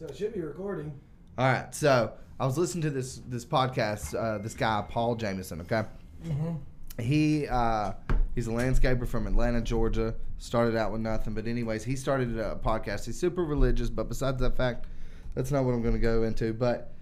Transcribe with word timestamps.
So 0.00 0.06
it 0.06 0.16
should 0.16 0.32
be 0.32 0.40
recording. 0.40 0.98
All 1.38 1.46
right, 1.52 1.74
so 1.74 2.12
I 2.38 2.46
was 2.46 2.56
listening 2.56 2.82
to 2.82 2.90
this 2.90 3.20
this 3.28 3.44
podcast. 3.44 4.14
Uh, 4.18 4.38
this 4.38 4.54
guy 4.54 4.82
Paul 4.88 5.14
Jamison. 5.14 5.60
Okay, 5.60 5.84
Mhm. 6.24 6.58
he 6.98 7.46
uh, 7.46 7.92
he's 8.34 8.46
a 8.48 8.50
landscaper 8.50 9.06
from 9.06 9.26
Atlanta, 9.26 9.60
Georgia. 9.60 10.14
Started 10.38 10.74
out 10.74 10.90
with 10.90 11.02
nothing, 11.02 11.34
but 11.34 11.46
anyways, 11.46 11.84
he 11.84 11.96
started 11.96 12.38
a 12.38 12.56
podcast. 12.56 13.04
He's 13.04 13.18
super 13.20 13.44
religious, 13.44 13.90
but 13.90 14.08
besides 14.08 14.40
that 14.40 14.56
fact, 14.56 14.86
that's 15.34 15.50
not 15.52 15.64
what 15.66 15.72
I'm 15.74 15.82
going 15.82 15.92
to 15.92 16.00
go 16.00 16.22
into. 16.22 16.54
But 16.54 16.94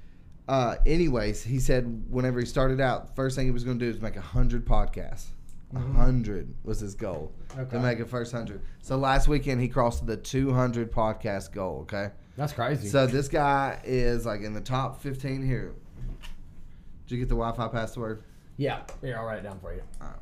uh, 0.48 0.74
anyways, 0.84 1.44
he 1.44 1.60
said 1.60 2.02
whenever 2.10 2.40
he 2.40 2.46
started 2.46 2.80
out, 2.80 3.14
first 3.14 3.36
thing 3.36 3.46
he 3.46 3.52
was 3.52 3.62
going 3.62 3.78
to 3.78 3.84
do 3.84 3.90
is 3.90 4.00
make 4.02 4.16
a 4.16 4.20
hundred 4.20 4.66
podcasts. 4.66 5.26
A 5.72 5.78
hundred 5.78 6.52
was 6.64 6.80
his 6.80 6.94
goal 6.96 7.30
Okay. 7.56 7.70
to 7.76 7.78
make 7.80 8.00
it 8.00 8.08
first 8.08 8.32
hundred. 8.32 8.60
So 8.82 8.96
last 8.96 9.28
weekend 9.28 9.60
he 9.60 9.68
crossed 9.68 10.04
the 10.06 10.16
200 10.16 10.90
podcast 10.90 11.52
goal. 11.52 11.80
Okay. 11.82 12.10
That's 12.38 12.52
crazy. 12.52 12.86
So 12.86 13.08
this 13.08 13.26
guy 13.26 13.80
is 13.82 14.24
like 14.24 14.42
in 14.42 14.54
the 14.54 14.60
top 14.60 15.02
15 15.02 15.44
here. 15.44 15.74
Did 17.06 17.14
you 17.14 17.18
get 17.18 17.28
the 17.28 17.34
Wi-Fi 17.34 17.66
password? 17.68 18.22
yeah, 18.56 18.82
here 19.00 19.16
I'll 19.18 19.24
write 19.24 19.38
it 19.38 19.42
down 19.42 19.58
for 19.58 19.74
you. 19.74 19.82
Alright. 20.00 20.16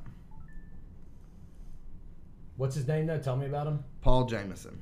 What's 2.56 2.74
his 2.74 2.88
name 2.88 3.06
though? 3.06 3.18
Tell 3.18 3.36
me 3.36 3.44
about 3.44 3.66
him. 3.66 3.84
Paul 4.00 4.24
Jamison, 4.24 4.80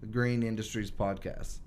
the 0.00 0.06
Green 0.06 0.42
Industries 0.42 0.90
podcast. 0.90 1.58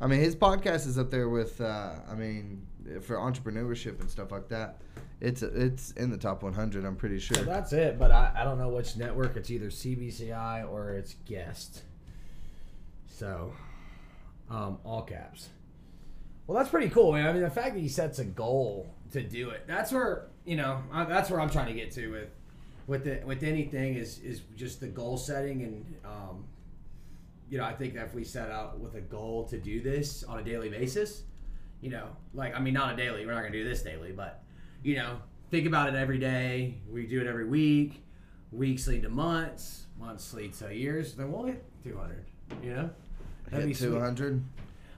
I 0.00 0.06
mean, 0.06 0.20
his 0.20 0.36
podcast 0.36 0.86
is 0.86 0.96
up 0.96 1.10
there 1.10 1.28
with. 1.28 1.60
Uh, 1.60 1.94
I 2.08 2.14
mean, 2.14 2.64
for 3.02 3.16
entrepreneurship 3.16 4.00
and 4.00 4.08
stuff 4.08 4.30
like 4.30 4.48
that, 4.50 4.82
it's 5.20 5.42
it's 5.42 5.90
in 5.92 6.10
the 6.10 6.16
top 6.16 6.44
100. 6.44 6.84
I'm 6.84 6.94
pretty 6.94 7.18
sure. 7.18 7.38
So 7.38 7.44
that's 7.44 7.72
it, 7.72 7.98
but 7.98 8.12
I, 8.12 8.32
I 8.36 8.44
don't 8.44 8.58
know 8.58 8.68
which 8.68 8.96
network. 8.96 9.36
It's 9.36 9.50
either 9.50 9.66
CBCI 9.66 10.70
or 10.70 10.90
it's 10.90 11.16
Guest. 11.26 11.82
So, 13.08 13.52
um, 14.50 14.78
all 14.84 15.02
caps. 15.02 15.48
Well, 16.46 16.58
that's 16.58 16.70
pretty 16.70 16.90
cool, 16.90 17.12
man. 17.12 17.26
I 17.26 17.32
mean, 17.32 17.42
the 17.42 17.50
fact 17.50 17.74
that 17.74 17.80
he 17.80 17.88
sets 17.88 18.18
a 18.18 18.24
goal 18.24 18.92
to 19.12 19.22
do 19.22 19.50
it, 19.50 19.64
that's 19.66 19.92
where, 19.92 20.26
you 20.44 20.56
know, 20.56 20.82
I, 20.92 21.04
that's 21.04 21.30
where 21.30 21.40
I'm 21.40 21.50
trying 21.50 21.68
to 21.68 21.74
get 21.74 21.92
to 21.92 22.10
with 22.10 22.28
with 22.86 23.04
the, 23.04 23.20
with 23.24 23.44
anything 23.44 23.94
is 23.94 24.18
is 24.18 24.40
just 24.56 24.80
the 24.80 24.88
goal 24.88 25.16
setting 25.16 25.62
and 25.62 25.94
um, 26.04 26.44
you 27.48 27.58
know, 27.58 27.64
I 27.64 27.72
think 27.72 27.94
that 27.94 28.06
if 28.06 28.14
we 28.14 28.24
set 28.24 28.50
out 28.50 28.78
with 28.78 28.94
a 28.94 29.00
goal 29.00 29.44
to 29.48 29.58
do 29.58 29.80
this 29.80 30.22
on 30.24 30.38
a 30.38 30.42
daily 30.42 30.68
basis, 30.68 31.24
you 31.80 31.90
know, 31.90 32.08
like 32.34 32.56
I 32.56 32.60
mean, 32.60 32.74
not 32.74 32.94
a 32.94 32.96
daily. 32.96 33.26
We're 33.26 33.34
not 33.34 33.42
gonna 33.42 33.52
do 33.52 33.64
this 33.64 33.82
daily, 33.82 34.12
but 34.12 34.42
you 34.82 34.96
know, 34.96 35.18
think 35.50 35.66
about 35.66 35.88
it 35.88 35.94
every 35.94 36.18
day. 36.18 36.78
We 36.90 37.06
do 37.06 37.20
it 37.20 37.26
every 37.26 37.46
week. 37.46 38.04
Weeks 38.52 38.86
lead 38.86 39.02
to 39.02 39.08
months. 39.08 39.86
Months 39.98 40.32
lead 40.32 40.54
to 40.54 40.74
years. 40.74 41.14
Then 41.14 41.30
we'll 41.30 41.44
hit 41.44 41.64
200. 41.84 42.24
You 42.62 42.74
know, 42.74 42.90
that'd 43.50 43.66
be 43.66 43.72
Hit 43.72 43.78
sweet. 43.78 43.88
200. 43.90 44.42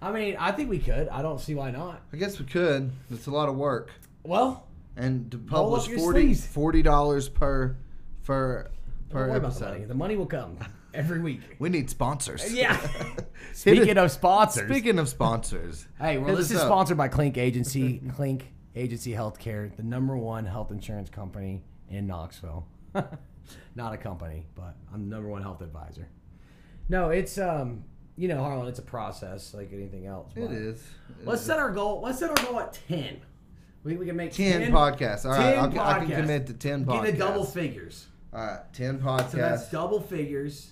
I 0.00 0.12
mean, 0.12 0.36
I 0.38 0.50
think 0.52 0.68
we 0.70 0.78
could. 0.78 1.08
I 1.08 1.22
don't 1.22 1.40
see 1.40 1.54
why 1.54 1.70
not. 1.70 2.02
I 2.12 2.16
guess 2.16 2.38
we 2.38 2.44
could. 2.46 2.90
It's 3.10 3.26
a 3.26 3.30
lot 3.30 3.48
of 3.48 3.56
work, 3.56 3.90
Well, 4.24 4.66
and 4.96 5.30
to 5.30 5.38
Roll 5.38 5.46
up 5.74 5.80
publish 5.80 5.88
your 5.88 5.98
40 6.00 6.20
sleeves. 6.20 6.46
forty 6.46 6.82
dollars 6.82 7.28
per 7.28 7.76
per 8.24 8.64
don't 8.64 9.10
per 9.10 9.28
worry 9.28 9.36
about 9.38 9.54
the 9.54 9.60
money. 9.60 9.72
episode. 9.76 9.88
The 9.88 9.94
money 9.94 10.16
will 10.16 10.26
come 10.26 10.58
every 10.92 11.20
week. 11.20 11.40
We 11.60 11.68
need 11.68 11.88
sponsors. 11.88 12.52
Yeah. 12.52 12.76
Speaking 13.52 13.96
of 13.98 14.10
sponsors, 14.10 14.68
Speaking 14.68 14.98
of 14.98 15.08
sponsors, 15.08 15.86
Hey, 16.00 16.18
well, 16.18 16.28
hit 16.28 16.36
this 16.36 16.46
us 16.46 16.50
is 16.52 16.60
up. 16.60 16.66
sponsored 16.66 16.96
by 16.96 17.08
Klink 17.08 17.38
Agency. 17.38 18.00
Klink 18.14 18.52
Agency 18.74 19.12
Healthcare, 19.12 19.74
the 19.76 19.82
number 19.82 20.16
one 20.16 20.46
health 20.46 20.70
insurance 20.72 21.10
company 21.10 21.62
in 21.90 22.06
Knoxville. 22.06 22.66
Not 23.74 23.92
a 23.94 23.96
company, 23.98 24.46
but 24.54 24.74
I'm 24.92 25.08
the 25.08 25.14
number 25.14 25.28
one 25.28 25.42
health 25.42 25.60
advisor. 25.62 26.08
No, 26.88 27.10
it's 27.10 27.38
um, 27.38 27.84
you 28.22 28.28
know, 28.28 28.38
Harlan, 28.38 28.68
it's 28.68 28.78
a 28.78 28.82
process 28.82 29.52
like 29.52 29.72
anything 29.72 30.06
else. 30.06 30.30
It 30.36 30.52
is. 30.52 30.76
It 31.20 31.26
Let's 31.26 31.40
is. 31.40 31.46
set 31.48 31.58
our 31.58 31.72
goal. 31.72 32.00
Let's 32.04 32.20
set 32.20 32.30
our 32.30 32.46
goal 32.46 32.60
at 32.60 32.78
ten. 32.86 33.20
We, 33.82 33.96
we 33.96 34.06
can 34.06 34.14
make 34.14 34.30
10, 34.32 34.60
10, 34.60 34.72
podcasts. 34.72 35.24
All 35.24 35.32
right, 35.32 35.54
10 35.56 35.76
I'll, 35.76 35.80
I 35.80 35.98
can 35.98 36.08
commit 36.08 36.46
to 36.46 36.52
10 36.52 36.84
Get 36.84 36.88
podcasts. 36.88 37.04
into 37.06 37.18
double 37.18 37.44
figures. 37.44 38.06
All 38.32 38.46
right, 38.46 38.60
10 38.74 39.00
podcasts. 39.00 39.30
So 39.32 39.36
that's 39.38 39.70
double 39.72 40.00
figures. 40.00 40.70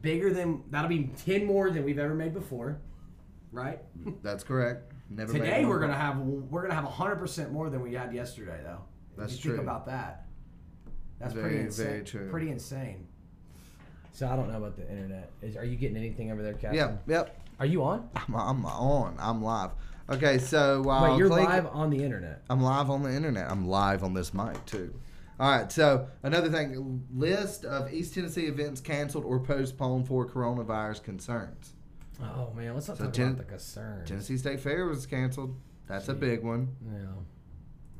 Bigger 0.00 0.32
than 0.32 0.64
that'll 0.70 0.88
be 0.88 1.12
ten 1.24 1.44
more 1.46 1.70
than 1.70 1.84
we've 1.84 2.00
ever 2.00 2.12
made 2.12 2.34
before, 2.34 2.80
right? 3.52 3.78
That's 4.24 4.42
correct. 4.42 4.92
Never 5.10 5.32
Today 5.32 5.64
we're 5.64 5.78
gonna 5.78 5.94
have 5.94 6.18
we're 6.18 6.62
gonna 6.62 6.74
have 6.74 6.86
hundred 6.86 7.20
percent 7.20 7.52
more 7.52 7.70
than 7.70 7.80
we 7.82 7.94
had 7.94 8.12
yesterday, 8.12 8.58
though. 8.64 8.80
If 9.12 9.16
That's 9.16 9.36
you 9.36 9.42
true. 9.42 9.58
Think 9.58 9.62
about 9.62 9.86
that. 9.86 10.26
That's 11.20 11.34
Very, 11.34 11.50
pretty 11.50 11.64
insane. 11.66 11.86
very 11.86 12.04
true. 12.04 12.30
Pretty 12.30 12.50
insane. 12.50 13.06
So 14.12 14.28
I 14.28 14.36
don't 14.36 14.50
know 14.50 14.58
about 14.58 14.76
the 14.76 14.88
internet. 14.90 15.30
Is 15.40 15.56
are 15.56 15.64
you 15.64 15.76
getting 15.76 15.96
anything 15.96 16.30
over 16.30 16.42
there, 16.42 16.52
Captain? 16.52 16.74
Yep, 16.74 17.02
yep. 17.08 17.40
Are 17.58 17.66
you 17.66 17.82
on? 17.82 18.08
I'm, 18.16 18.34
I'm 18.34 18.66
on. 18.66 19.16
I'm 19.18 19.42
live. 19.42 19.70
Okay, 20.10 20.38
so 20.38 20.82
while 20.82 21.12
Wait, 21.12 21.18
you're 21.18 21.28
Klink- 21.28 21.48
live 21.48 21.66
on 21.66 21.90
the 21.90 22.02
internet. 22.02 22.42
I'm 22.50 22.60
live 22.60 22.90
on 22.90 23.02
the 23.02 23.12
internet. 23.14 23.50
I'm 23.50 23.66
live 23.68 24.02
on 24.04 24.14
this 24.14 24.34
mic 24.34 24.64
too. 24.66 24.92
All 25.40 25.50
right. 25.50 25.70
So 25.72 26.08
another 26.22 26.50
thing: 26.50 27.04
list 27.14 27.64
of 27.64 27.92
East 27.92 28.14
Tennessee 28.14 28.46
events 28.46 28.80
canceled 28.80 29.24
or 29.24 29.40
postponed 29.40 30.06
for 30.06 30.26
coronavirus 30.28 31.02
concerns. 31.04 31.72
Oh 32.20 32.52
man, 32.54 32.74
let's 32.74 32.88
not 32.88 32.98
So 32.98 33.04
talk 33.04 33.12
Ten- 33.14 33.26
about 33.28 33.38
the 33.38 33.44
concerns. 33.44 34.08
Tennessee 34.08 34.36
State 34.36 34.60
Fair 34.60 34.86
was 34.86 35.06
canceled. 35.06 35.56
That's 35.88 36.08
a 36.08 36.14
big 36.14 36.42
one. 36.42 36.68
Yeah, 36.84 36.98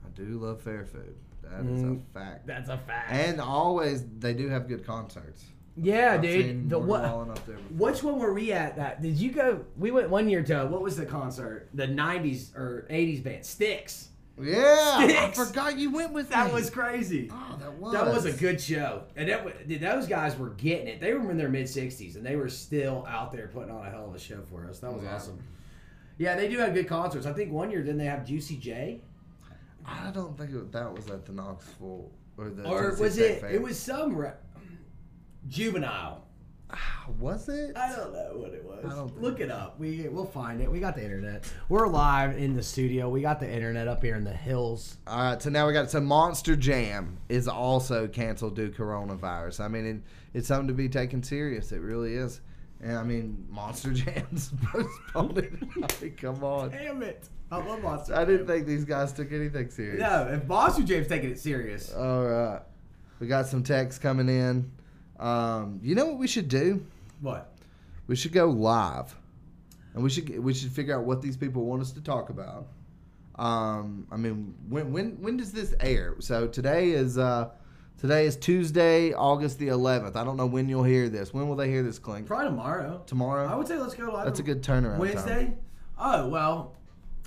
I 0.04 0.08
do 0.14 0.38
love 0.38 0.60
fair 0.60 0.84
food. 0.84 1.16
That 1.42 1.60
is 1.66 1.82
Mm. 1.82 2.00
a 2.00 2.18
fact. 2.18 2.46
that's 2.46 2.68
a 2.68 2.78
fact. 2.78 3.10
And 3.10 3.40
always 3.40 4.04
they 4.18 4.34
do 4.34 4.48
have 4.48 4.68
good 4.68 4.86
concerts. 4.86 5.44
Yeah, 5.76 6.14
I've 6.14 6.22
dude. 6.22 6.68
The 6.68 6.78
what? 6.78 7.02
Wallen 7.02 7.30
up 7.30 7.44
there. 7.46 7.56
Which 7.56 8.02
one 8.02 8.18
were 8.18 8.32
we 8.34 8.52
at? 8.52 8.76
That 8.76 9.00
did 9.00 9.16
you 9.18 9.32
go? 9.32 9.64
We 9.78 9.90
went 9.90 10.10
one 10.10 10.28
year 10.28 10.42
to 10.44 10.66
what 10.66 10.82
was 10.82 10.96
the 10.96 11.06
concert? 11.06 11.68
The 11.74 11.86
'90s 11.86 12.54
or 12.56 12.86
'80s 12.90 13.22
band 13.22 13.44
Styx. 13.46 14.08
Yeah, 14.40 14.64
I 14.66 15.30
forgot 15.34 15.78
you 15.78 15.90
went 15.92 16.12
with 16.12 16.30
That 16.30 16.48
me. 16.48 16.54
was 16.54 16.70
crazy. 16.70 17.30
Oh, 17.30 17.56
that 17.60 17.72
was. 17.74 17.92
That 17.92 18.06
was 18.06 18.24
a 18.24 18.32
good 18.32 18.60
show, 18.60 19.04
and 19.14 19.28
that, 19.28 19.68
dude, 19.68 19.80
those 19.80 20.06
guys 20.06 20.38
were 20.38 20.50
getting 20.50 20.88
it. 20.88 21.00
They 21.00 21.12
were 21.14 21.30
in 21.30 21.36
their 21.36 21.50
mid 21.50 21.68
sixties, 21.68 22.16
and 22.16 22.24
they 22.24 22.36
were 22.36 22.48
still 22.48 23.06
out 23.08 23.30
there 23.32 23.48
putting 23.48 23.70
on 23.70 23.86
a 23.86 23.90
hell 23.90 24.06
of 24.06 24.14
a 24.14 24.18
show 24.18 24.40
for 24.50 24.66
us. 24.68 24.78
That 24.80 24.92
was 24.92 25.02
Yeah. 25.04 25.14
awesome. 25.16 25.38
Yeah, 26.18 26.34
they 26.36 26.48
do 26.48 26.58
have 26.58 26.72
good 26.74 26.88
concerts. 26.88 27.26
I 27.26 27.32
think 27.32 27.52
one 27.52 27.70
year 27.70 27.80
didn't 27.82 27.98
they 27.98 28.04
have 28.06 28.26
Juicy 28.26 28.56
J, 28.56 29.00
I 29.86 30.10
don't 30.12 30.36
think 30.36 30.50
it, 30.50 30.72
that 30.72 30.92
was 30.92 31.08
at 31.10 31.24
the 31.26 31.32
Knoxville 31.32 32.10
or 32.38 32.50
the. 32.50 32.64
or 32.66 32.82
Tennessee 32.82 33.02
was 33.02 33.12
State 33.14 33.42
it? 33.42 33.54
It 33.54 33.62
was 33.62 33.78
some 33.78 34.14
re- 34.16 34.32
juvenile. 35.48 36.24
Ah, 36.74 37.06
Was 37.18 37.50
it? 37.50 37.76
I 37.76 37.94
don't 37.94 38.14
know 38.14 38.30
what 38.34 38.54
it 38.54 38.64
was. 38.64 38.82
I 38.86 38.94
don't 38.94 39.08
think- 39.10 39.20
Look 39.20 39.40
it 39.40 39.50
up. 39.50 39.78
We 39.78 40.08
we'll 40.08 40.24
find 40.24 40.60
it. 40.62 40.70
We 40.70 40.80
got 40.80 40.94
the 40.96 41.04
internet. 41.04 41.44
We're 41.68 41.86
live 41.86 42.38
in 42.38 42.54
the 42.56 42.62
studio. 42.62 43.10
We 43.10 43.20
got 43.20 43.40
the 43.40 43.50
internet 43.50 43.88
up 43.88 44.02
here 44.02 44.16
in 44.16 44.24
the 44.24 44.32
hills. 44.32 44.96
All 45.06 45.18
right, 45.18 45.42
so 45.42 45.50
now 45.50 45.66
we 45.66 45.74
got 45.74 45.90
so 45.90 46.00
Monster 46.00 46.56
Jam 46.56 47.18
is 47.28 47.46
also 47.46 48.08
canceled 48.08 48.56
due 48.56 48.70
to 48.70 48.74
coronavirus. 48.82 49.60
I 49.60 49.68
mean, 49.68 49.84
it, 49.86 49.96
it's 50.38 50.48
something 50.48 50.68
to 50.68 50.72
be 50.74 50.88
taken 50.88 51.22
serious. 51.22 51.72
It 51.72 51.80
really 51.82 52.14
is. 52.14 52.40
And 52.80 52.96
I 52.96 53.02
mean, 53.02 53.46
Monster 53.50 53.92
Jam's 53.92 54.52
postponed. 54.64 55.38
it. 55.38 55.52
I 55.82 56.02
mean, 56.02 56.14
come 56.16 56.42
on. 56.42 56.70
Damn 56.70 57.02
it! 57.02 57.28
I 57.50 57.58
love 57.58 57.82
Monster. 57.82 58.14
I 58.14 58.24
didn't 58.24 58.46
Jam. 58.46 58.56
think 58.56 58.66
these 58.66 58.86
guys 58.86 59.12
took 59.12 59.30
anything 59.30 59.68
serious. 59.68 60.00
No, 60.00 60.26
if 60.32 60.46
Monster 60.46 60.84
Jam's 60.84 61.06
taking 61.06 61.30
it 61.32 61.38
serious. 61.38 61.92
All 61.92 62.24
right, 62.24 62.62
we 63.20 63.26
got 63.26 63.46
some 63.46 63.62
texts 63.62 63.98
coming 64.00 64.30
in. 64.30 64.70
Um, 65.22 65.78
you 65.82 65.94
know 65.94 66.06
what 66.06 66.18
we 66.18 66.26
should 66.26 66.48
do? 66.48 66.84
What? 67.20 67.54
We 68.08 68.16
should 68.16 68.32
go 68.32 68.46
live, 68.46 69.14
and 69.94 70.02
we 70.02 70.10
should 70.10 70.36
we 70.40 70.52
should 70.52 70.72
figure 70.72 70.98
out 70.98 71.04
what 71.04 71.22
these 71.22 71.36
people 71.36 71.64
want 71.64 71.80
us 71.80 71.92
to 71.92 72.00
talk 72.00 72.28
about. 72.28 72.66
Um, 73.36 74.06
I 74.10 74.16
mean, 74.16 74.54
when 74.68 74.92
when 74.92 75.22
when 75.22 75.36
does 75.36 75.52
this 75.52 75.74
air? 75.78 76.16
So 76.18 76.48
today 76.48 76.90
is 76.90 77.18
uh, 77.18 77.50
today 77.98 78.26
is 78.26 78.36
Tuesday, 78.36 79.12
August 79.14 79.60
the 79.60 79.68
11th. 79.68 80.16
I 80.16 80.24
don't 80.24 80.36
know 80.36 80.46
when 80.46 80.68
you'll 80.68 80.82
hear 80.82 81.08
this. 81.08 81.32
When 81.32 81.48
will 81.48 81.56
they 81.56 81.70
hear 81.70 81.84
this, 81.84 82.00
Klink? 82.00 82.26
Probably 82.26 82.48
tomorrow. 82.48 83.02
Tomorrow. 83.06 83.46
I 83.46 83.54
would 83.54 83.68
say 83.68 83.78
let's 83.78 83.94
go 83.94 84.10
live. 84.10 84.26
That's 84.26 84.40
a 84.40 84.42
good 84.42 84.62
turnaround. 84.62 84.90
time. 84.90 84.98
Wednesday. 84.98 85.56
Oh 85.98 86.28
well. 86.28 86.74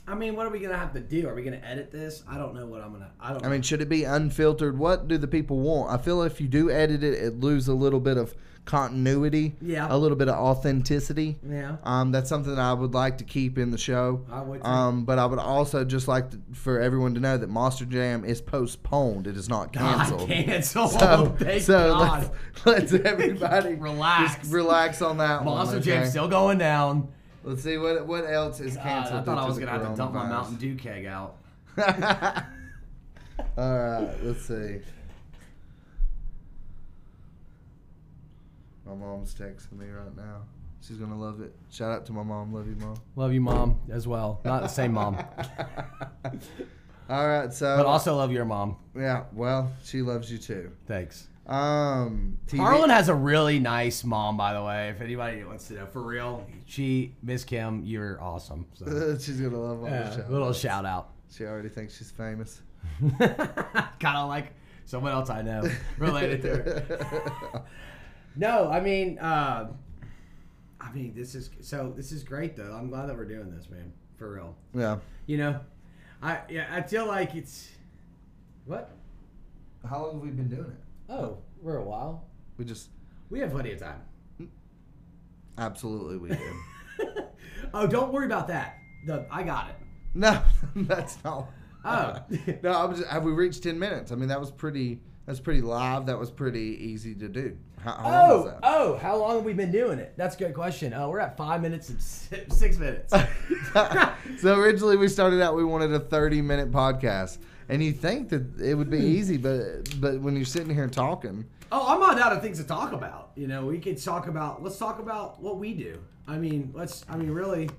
I 0.07 0.13
mean, 0.15 0.35
what 0.35 0.45
are 0.45 0.49
we 0.51 0.59
gonna 0.59 0.77
have 0.77 0.93
to 0.93 0.99
do? 0.99 1.27
Are 1.27 1.33
we 1.33 1.41
gonna 1.43 1.61
edit 1.63 1.91
this? 1.91 2.23
I 2.29 2.37
don't 2.37 2.53
know 2.55 2.65
what 2.67 2.81
I'm 2.81 2.91
gonna. 2.93 3.09
I 3.19 3.31
don't. 3.33 3.45
I 3.45 3.49
mean, 3.49 3.61
should 3.63 3.81
it 3.81 3.89
be 3.89 4.03
unfiltered? 4.03 4.77
What 4.77 5.07
do 5.07 5.17
the 5.17 5.27
people 5.27 5.59
want? 5.59 5.91
I 5.91 5.97
feel 6.03 6.21
if 6.21 6.39
you 6.39 6.47
do 6.47 6.69
edit 6.69 7.03
it, 7.03 7.13
it 7.15 7.39
lose 7.39 7.67
a 7.67 7.73
little 7.73 7.99
bit 7.99 8.17
of 8.17 8.35
continuity, 8.65 9.55
Yeah. 9.61 9.87
a 9.89 9.97
little 9.97 10.17
bit 10.17 10.27
of 10.27 10.35
authenticity. 10.35 11.37
yeah. 11.47 11.77
Um, 11.83 12.11
that's 12.11 12.27
something 12.29 12.55
that 12.55 12.61
I 12.61 12.73
would 12.73 12.93
like 12.95 13.19
to 13.19 13.23
keep 13.23 13.57
in 13.59 13.69
the 13.71 13.77
show. 13.77 14.25
I 14.31 14.41
would. 14.41 14.61
too. 14.63 14.67
Um, 14.67 15.05
but 15.05 15.19
I 15.19 15.25
would 15.27 15.37
also 15.39 15.83
just 15.85 16.07
like 16.07 16.31
to, 16.31 16.39
for 16.53 16.79
everyone 16.79 17.13
to 17.13 17.19
know 17.19 17.37
that 17.37 17.47
Monster 17.49 17.85
Jam 17.85 18.25
is 18.25 18.41
postponed. 18.41 19.27
It 19.27 19.37
is 19.37 19.49
not 19.49 19.71
canceled. 19.73 20.21
God, 20.21 20.29
cancel. 20.29 20.87
So, 20.87 21.35
Thank 21.39 21.61
so 21.61 21.95
let's, 21.97 22.65
let's 22.65 22.93
everybody 23.05 23.75
Relax. 23.75 24.47
relax 24.49 25.01
on 25.01 25.17
that 25.17 25.43
Monster 25.45 25.75
one. 25.77 25.83
Jam's 25.83 26.01
okay? 26.03 26.09
still 26.09 26.27
going 26.27 26.57
down. 26.57 27.09
Let's 27.45 27.61
see 27.61 27.77
what 27.77 28.07
what 28.07 28.25
else 28.25 28.59
is 28.59 28.75
God, 28.75 28.83
canceled. 28.83 29.19
I 29.19 29.23
thought 29.23 29.37
I 29.37 29.45
was 29.45 29.59
gonna 29.59 29.71
have 29.71 29.87
to 29.91 29.95
dump 29.95 30.13
my. 30.15 30.27
Mountain 30.27 30.55
Dew 30.55 30.75
keg 30.75 31.05
out. 31.05 31.37
All 33.55 33.77
right, 33.77 34.15
let's 34.23 34.41
see. 34.41 34.79
My 38.83 38.95
mom's 38.95 39.35
texting 39.35 39.73
me 39.73 39.87
right 39.89 40.15
now. 40.17 40.41
She's 40.81 40.97
gonna 40.97 41.19
love 41.19 41.39
it. 41.41 41.55
Shout 41.69 41.91
out 41.91 42.05
to 42.07 42.13
my 42.13 42.23
mom. 42.23 42.51
Love 42.51 42.67
you, 42.67 42.75
mom. 42.77 42.95
Love 43.15 43.31
you, 43.31 43.41
mom, 43.41 43.79
as 43.91 44.07
well. 44.07 44.41
Not 44.43 44.63
the 44.63 44.67
same 44.67 44.93
mom, 44.93 45.17
All 47.09 47.27
right, 47.27 47.53
so 47.53 47.77
but 47.77 47.85
also 47.85 48.15
love 48.15 48.31
your 48.31 48.45
mom. 48.45 48.77
yeah, 48.95 49.25
well, 49.33 49.71
she 49.83 50.01
loves 50.01 50.31
you 50.31 50.39
too. 50.39 50.71
Thanks. 50.87 51.27
Um, 51.47 52.39
TV 52.47 52.57
Harlan 52.57 52.89
has 52.89 53.07
a 53.07 53.13
really 53.13 53.59
nice 53.59 54.03
mom, 54.03 54.35
by 54.35 54.53
the 54.53 54.63
way. 54.63 54.89
If 54.89 55.01
anybody 55.01 55.43
wants 55.43 55.67
to 55.67 55.75
know, 55.75 55.85
for 55.85 56.01
real, 56.01 56.45
she, 56.65 57.13
Miss 57.21 57.43
Kim, 57.43 57.83
you're 57.83 58.19
awesome. 58.21 58.65
So, 58.73 59.15
she's 59.19 59.39
gonna 59.39 59.57
love 59.59 59.79
all 59.79 59.85
the 59.85 59.91
yeah, 59.91 60.15
shout 60.15 60.31
little 60.31 60.47
outs. 60.49 60.59
shout 60.59 60.85
out. 60.85 61.09
She 61.31 61.43
already 61.43 61.69
thinks 61.69 61.95
she's 61.97 62.11
famous. 62.11 62.61
kind 63.19 64.17
of 64.17 64.27
like 64.29 64.53
someone 64.85 65.11
else 65.11 65.29
I 65.29 65.41
know 65.41 65.69
related 65.97 66.41
to 66.43 66.49
her. 66.49 67.65
No, 68.37 68.69
I 68.69 68.81
mean, 68.81 69.17
uh, 69.19 69.69
I 70.81 70.91
mean, 70.91 71.13
this 71.15 71.35
is 71.35 71.49
so. 71.61 71.93
This 71.95 72.11
is 72.11 72.21
great 72.23 72.57
though. 72.57 72.73
I'm 72.73 72.89
glad 72.89 73.07
that 73.07 73.15
we're 73.15 73.23
doing 73.23 73.49
this, 73.49 73.69
man. 73.69 73.93
For 74.17 74.33
real. 74.33 74.55
yeah. 74.73 74.97
You 75.25 75.37
know, 75.37 75.59
I 76.21 76.39
yeah, 76.49 76.67
I 76.69 76.81
feel 76.81 77.05
like 77.07 77.33
it's 77.33 77.69
what? 78.65 78.91
How 79.89 80.03
long 80.03 80.15
have 80.15 80.21
we 80.21 80.29
been 80.31 80.49
doing 80.49 80.65
it? 80.65 80.84
Oh, 81.09 81.37
we're 81.61 81.77
a 81.77 81.83
while. 81.83 82.27
We 82.57 82.65
just 82.65 82.89
We 83.29 83.39
have 83.39 83.51
plenty 83.51 83.71
of 83.73 83.79
time. 83.79 84.01
absolutely 85.57 86.17
we 86.17 86.29
do. 86.29 86.53
oh, 87.73 87.87
don't 87.87 88.11
worry 88.13 88.25
about 88.25 88.47
that. 88.47 88.77
The, 89.05 89.25
I 89.31 89.43
got 89.43 89.69
it. 89.69 89.75
no, 90.15 90.41
that's 90.75 91.23
not. 91.23 91.49
Oh. 91.83 92.15
no, 92.63 92.71
I 92.71 92.85
was. 92.85 92.99
Just, 92.99 93.11
have 93.11 93.23
we 93.23 93.31
reached 93.33 93.61
ten 93.63 93.77
minutes? 93.77 94.11
I 94.11 94.15
mean, 94.15 94.29
that 94.29 94.39
was 94.39 94.49
pretty. 94.51 95.01
That's 95.25 95.39
pretty 95.39 95.61
live. 95.61 96.05
That 96.05 96.19
was 96.19 96.29
pretty 96.31 96.77
easy 96.81 97.15
to 97.15 97.27
do. 97.27 97.57
How, 97.83 97.91
how 97.93 98.31
Oh, 98.31 98.43
that? 98.45 98.59
oh, 98.63 98.95
how 98.97 99.17
long 99.17 99.35
have 99.37 99.43
we 99.43 99.53
been 99.53 99.71
doing 99.71 99.97
it? 99.99 100.13
That's 100.17 100.35
a 100.35 100.39
good 100.39 100.53
question. 100.53 100.93
Uh, 100.93 101.07
we're 101.09 101.19
at 101.19 101.35
five 101.35 101.61
minutes 101.61 101.89
and 101.89 102.01
six 102.01 102.77
minutes. 102.77 103.11
so 104.39 104.55
originally 104.59 104.97
we 104.97 105.07
started 105.07 105.41
out 105.41 105.55
we 105.55 105.63
wanted 105.63 105.91
a 105.93 105.99
30 105.99 106.41
minute 106.43 106.71
podcast 106.71 107.39
and 107.69 107.83
you 107.83 107.91
think 107.91 108.29
that 108.29 108.59
it 108.59 108.75
would 108.75 108.89
be 108.89 108.99
easy 108.99 109.37
but 109.37 109.99
but 109.99 110.19
when 110.19 110.35
you're 110.35 110.45
sitting 110.45 110.73
here 110.73 110.83
and 110.83 110.93
talking 110.93 111.45
Oh, 111.71 111.85
I'm 111.87 111.99
not 111.99 112.19
out 112.19 112.31
of 112.31 112.41
things 112.41 112.57
to 112.59 112.63
talk 112.63 112.93
about. 112.93 113.31
You 113.35 113.47
know, 113.47 113.65
we 113.65 113.79
could 113.79 114.01
talk 114.01 114.27
about. 114.27 114.63
Let's 114.63 114.77
talk 114.77 114.99
about 114.99 115.41
what 115.41 115.57
we 115.57 115.73
do. 115.73 115.99
I 116.27 116.37
mean, 116.37 116.71
let's. 116.73 117.03
I 117.09 117.17
mean, 117.17 117.31
really, 117.31 117.69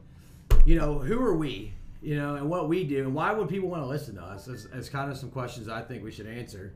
you 0.64 0.78
know, 0.78 0.98
who 0.98 1.18
are 1.22 1.34
we? 1.34 1.72
You 2.02 2.16
know, 2.16 2.34
and 2.34 2.50
what 2.50 2.68
we 2.68 2.84
do, 2.84 3.04
and 3.04 3.14
why 3.14 3.32
would 3.32 3.48
people 3.48 3.68
want 3.68 3.82
to 3.82 3.86
listen 3.86 4.16
to 4.16 4.22
us? 4.22 4.48
As 4.48 4.88
kind 4.88 5.10
of 5.10 5.16
some 5.16 5.30
questions 5.30 5.68
I 5.68 5.82
think 5.82 6.04
we 6.04 6.10
should 6.10 6.26
answer. 6.26 6.74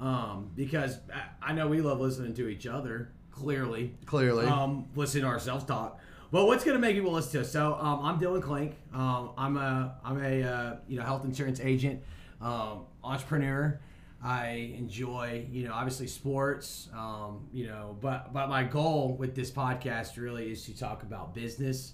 Um, 0.00 0.50
because 0.54 0.98
I, 1.14 1.50
I 1.50 1.52
know 1.52 1.68
we 1.68 1.80
love 1.80 2.00
listening 2.00 2.34
to 2.34 2.48
each 2.48 2.66
other. 2.66 3.12
Clearly, 3.30 3.94
clearly 4.04 4.46
um, 4.46 4.88
listen 4.96 5.20
to 5.20 5.28
ourselves 5.28 5.64
talk. 5.64 6.00
But 6.32 6.46
what's 6.46 6.64
going 6.64 6.76
to 6.76 6.80
make 6.80 6.96
people 6.96 7.12
listen 7.12 7.32
to 7.32 7.40
us? 7.42 7.52
So 7.52 7.74
um, 7.74 8.00
I'm 8.02 8.18
Dylan 8.18 8.42
Klink. 8.42 8.74
Um, 8.92 9.30
I'm 9.38 9.56
a 9.56 9.96
I'm 10.04 10.22
a 10.22 10.42
uh, 10.42 10.76
you 10.88 10.98
know 10.98 11.04
health 11.04 11.24
insurance 11.24 11.60
agent, 11.60 12.02
um, 12.40 12.84
entrepreneur. 13.02 13.80
I 14.22 14.74
enjoy 14.76 15.46
you 15.50 15.64
know 15.66 15.72
obviously 15.72 16.06
sports. 16.06 16.88
Um, 16.96 17.46
you 17.52 17.66
know, 17.66 17.96
but 18.00 18.32
but 18.32 18.48
my 18.48 18.64
goal 18.64 19.14
with 19.16 19.34
this 19.34 19.50
podcast 19.50 20.16
really 20.16 20.50
is 20.50 20.64
to 20.64 20.76
talk 20.76 21.02
about 21.02 21.34
business 21.34 21.92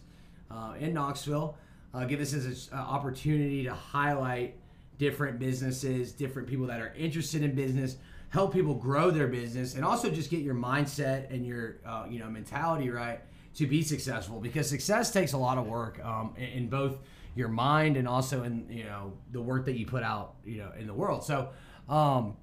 uh, 0.51 0.75
in 0.79 0.95
Knoxville. 0.95 1.57
Uh, 1.93 2.05
give 2.05 2.19
this 2.19 2.35
as 2.35 2.69
an 2.73 2.79
opportunity 2.79 3.63
to 3.65 3.73
highlight 3.73 4.57
different 4.99 5.39
businesses, 5.39 6.13
different 6.13 6.49
people 6.49 6.67
that 6.67 6.81
are 6.81 6.93
interested 6.97 7.43
in 7.43 7.55
business, 7.55 7.97
help 8.31 8.53
people 8.53 8.75
grow 8.75 9.11
their 9.11 9.29
business, 9.29 9.75
and 9.75 9.85
also 9.85 10.11
just 10.11 10.31
get 10.31 10.41
your 10.41 10.55
mindset 10.55 11.33
and 11.33 11.47
your 11.47 11.77
uh, 11.87 12.05
you 12.09 12.19
know 12.19 12.29
mentality 12.29 12.91
right 12.91 13.21
to 13.55 13.67
be 13.67 13.83
successful. 13.83 14.41
Because 14.41 14.69
success 14.69 15.13
takes 15.13 15.35
a 15.35 15.39
lot 15.39 15.59
of 15.59 15.67
work 15.67 16.03
um, 16.05 16.35
in 16.37 16.69
both 16.69 16.99
your 17.35 17.49
mind 17.49 17.97
and 17.97 18.07
also 18.07 18.43
in 18.45 18.67
you 18.71 18.85
know 18.85 19.13
the 19.33 19.41
work 19.41 19.65
that 19.67 19.77
you 19.79 19.87
put 19.87 20.03
out 20.03 20.35
you 20.45 20.59
know 20.59 20.73
in 20.79 20.87
the 20.87 20.95
world. 20.95 21.25
So. 21.25 21.51
Um, 21.89 22.37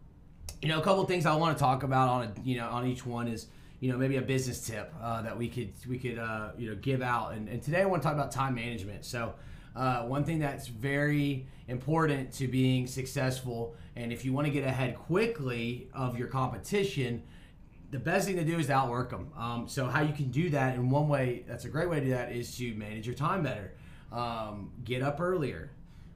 you 0.61 0.67
know, 0.67 0.79
a 0.79 0.83
couple 0.83 1.03
things 1.05 1.25
I 1.25 1.35
want 1.35 1.57
to 1.57 1.59
talk 1.59 1.81
about 1.81 2.09
on 2.09 2.23
a, 2.23 2.33
you 2.43 2.57
know 2.57 2.69
on 2.69 2.85
each 2.85 3.05
one 3.05 3.27
is 3.27 3.47
you 3.79 3.91
know 3.91 3.97
maybe 3.97 4.17
a 4.17 4.21
business 4.21 4.65
tip 4.65 4.93
uh, 5.01 5.21
that 5.23 5.37
we 5.37 5.49
could 5.49 5.73
we 5.89 5.97
could 5.97 6.19
uh, 6.19 6.51
you 6.57 6.69
know 6.69 6.75
give 6.75 7.01
out. 7.01 7.33
And, 7.33 7.49
and 7.49 7.61
today 7.61 7.81
I 7.81 7.85
want 7.85 8.01
to 8.01 8.07
talk 8.07 8.15
about 8.15 8.31
time 8.31 8.55
management. 8.55 9.03
So 9.03 9.33
uh, 9.75 10.03
one 10.03 10.23
thing 10.23 10.39
that's 10.39 10.67
very 10.67 11.47
important 11.67 12.31
to 12.33 12.47
being 12.47 12.85
successful, 12.87 13.75
and 13.95 14.13
if 14.13 14.23
you 14.23 14.33
want 14.33 14.45
to 14.45 14.51
get 14.53 14.63
ahead 14.63 14.95
quickly 14.95 15.89
of 15.93 16.17
your 16.17 16.27
competition, 16.27 17.23
the 17.89 17.99
best 17.99 18.27
thing 18.27 18.35
to 18.35 18.45
do 18.45 18.59
is 18.59 18.67
to 18.67 18.73
outwork 18.73 19.09
them. 19.09 19.31
Um, 19.35 19.67
so 19.67 19.87
how 19.87 20.01
you 20.01 20.13
can 20.13 20.29
do 20.29 20.49
that, 20.51 20.75
and 20.75 20.91
one 20.91 21.07
way 21.07 21.43
that's 21.47 21.65
a 21.65 21.69
great 21.69 21.89
way 21.89 21.99
to 21.99 22.05
do 22.05 22.11
that 22.11 22.31
is 22.31 22.55
to 22.57 22.73
manage 22.75 23.07
your 23.07 23.15
time 23.15 23.41
better. 23.43 23.73
Um, 24.11 24.71
get 24.83 25.01
up 25.01 25.21
earlier, 25.21 25.71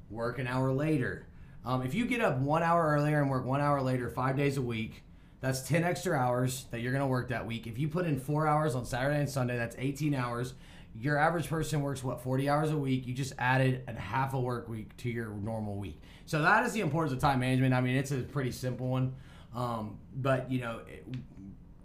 work 0.10 0.40
an 0.40 0.48
hour 0.48 0.72
later. 0.72 1.28
Um, 1.66 1.82
if 1.82 1.94
you 1.94 2.06
get 2.06 2.22
up 2.22 2.38
one 2.40 2.62
hour 2.62 2.86
earlier 2.86 3.22
and 3.22 3.30
work 3.30 3.46
one 3.46 3.62
hour 3.62 3.82
later, 3.82 4.10
five 4.10 4.38
days 4.38 4.58
a 4.58 4.62
week, 4.62 5.04
that's 5.42 5.62
10 5.62 5.84
extra 5.84 6.18
hours 6.18 6.66
that 6.72 6.82
you're 6.82 6.92
going 6.92 7.04
to 7.04 7.08
work 7.08 7.30
that 7.30 7.46
week. 7.46 7.68
If 7.68 7.78
you 7.78 7.88
put 7.88 8.06
in 8.06 8.20
four 8.20 8.48
hours 8.48 8.76
on 8.76 8.86
Saturday 8.86 9.20
and 9.20 9.30
Sunday, 9.30 9.58
that's 9.58 9.76
18 9.78 10.14
hours. 10.14 10.54
Your 11.00 11.18
average 11.18 11.50
person 11.50 11.82
works, 11.82 12.04
what, 12.04 12.22
40 12.22 12.50
hours 12.50 12.72
a 12.72 12.78
week? 12.78 13.06
You 13.06 13.14
just 13.14 13.34
added 13.38 13.84
a 13.88 14.00
half 14.00 14.34
a 14.34 14.40
work 14.40 14.70
week 14.70 14.96
to 14.98 15.10
your 15.10 15.30
normal 15.30 15.76
week. 15.76 16.00
So 16.26 16.42
that 16.42 16.66
is 16.66 16.74
the 16.74 16.82
importance 16.82 17.14
of 17.14 17.20
time 17.20 17.40
management. 17.40 17.74
I 17.74 17.82
mean, 17.82 17.96
it's 17.96 18.12
a 18.12 18.18
pretty 18.18 18.52
simple 18.52 18.88
one. 18.88 19.16
Um, 19.54 19.98
but, 20.16 20.52
you 20.52 20.62
know, 20.62 20.82
it, 20.88 21.06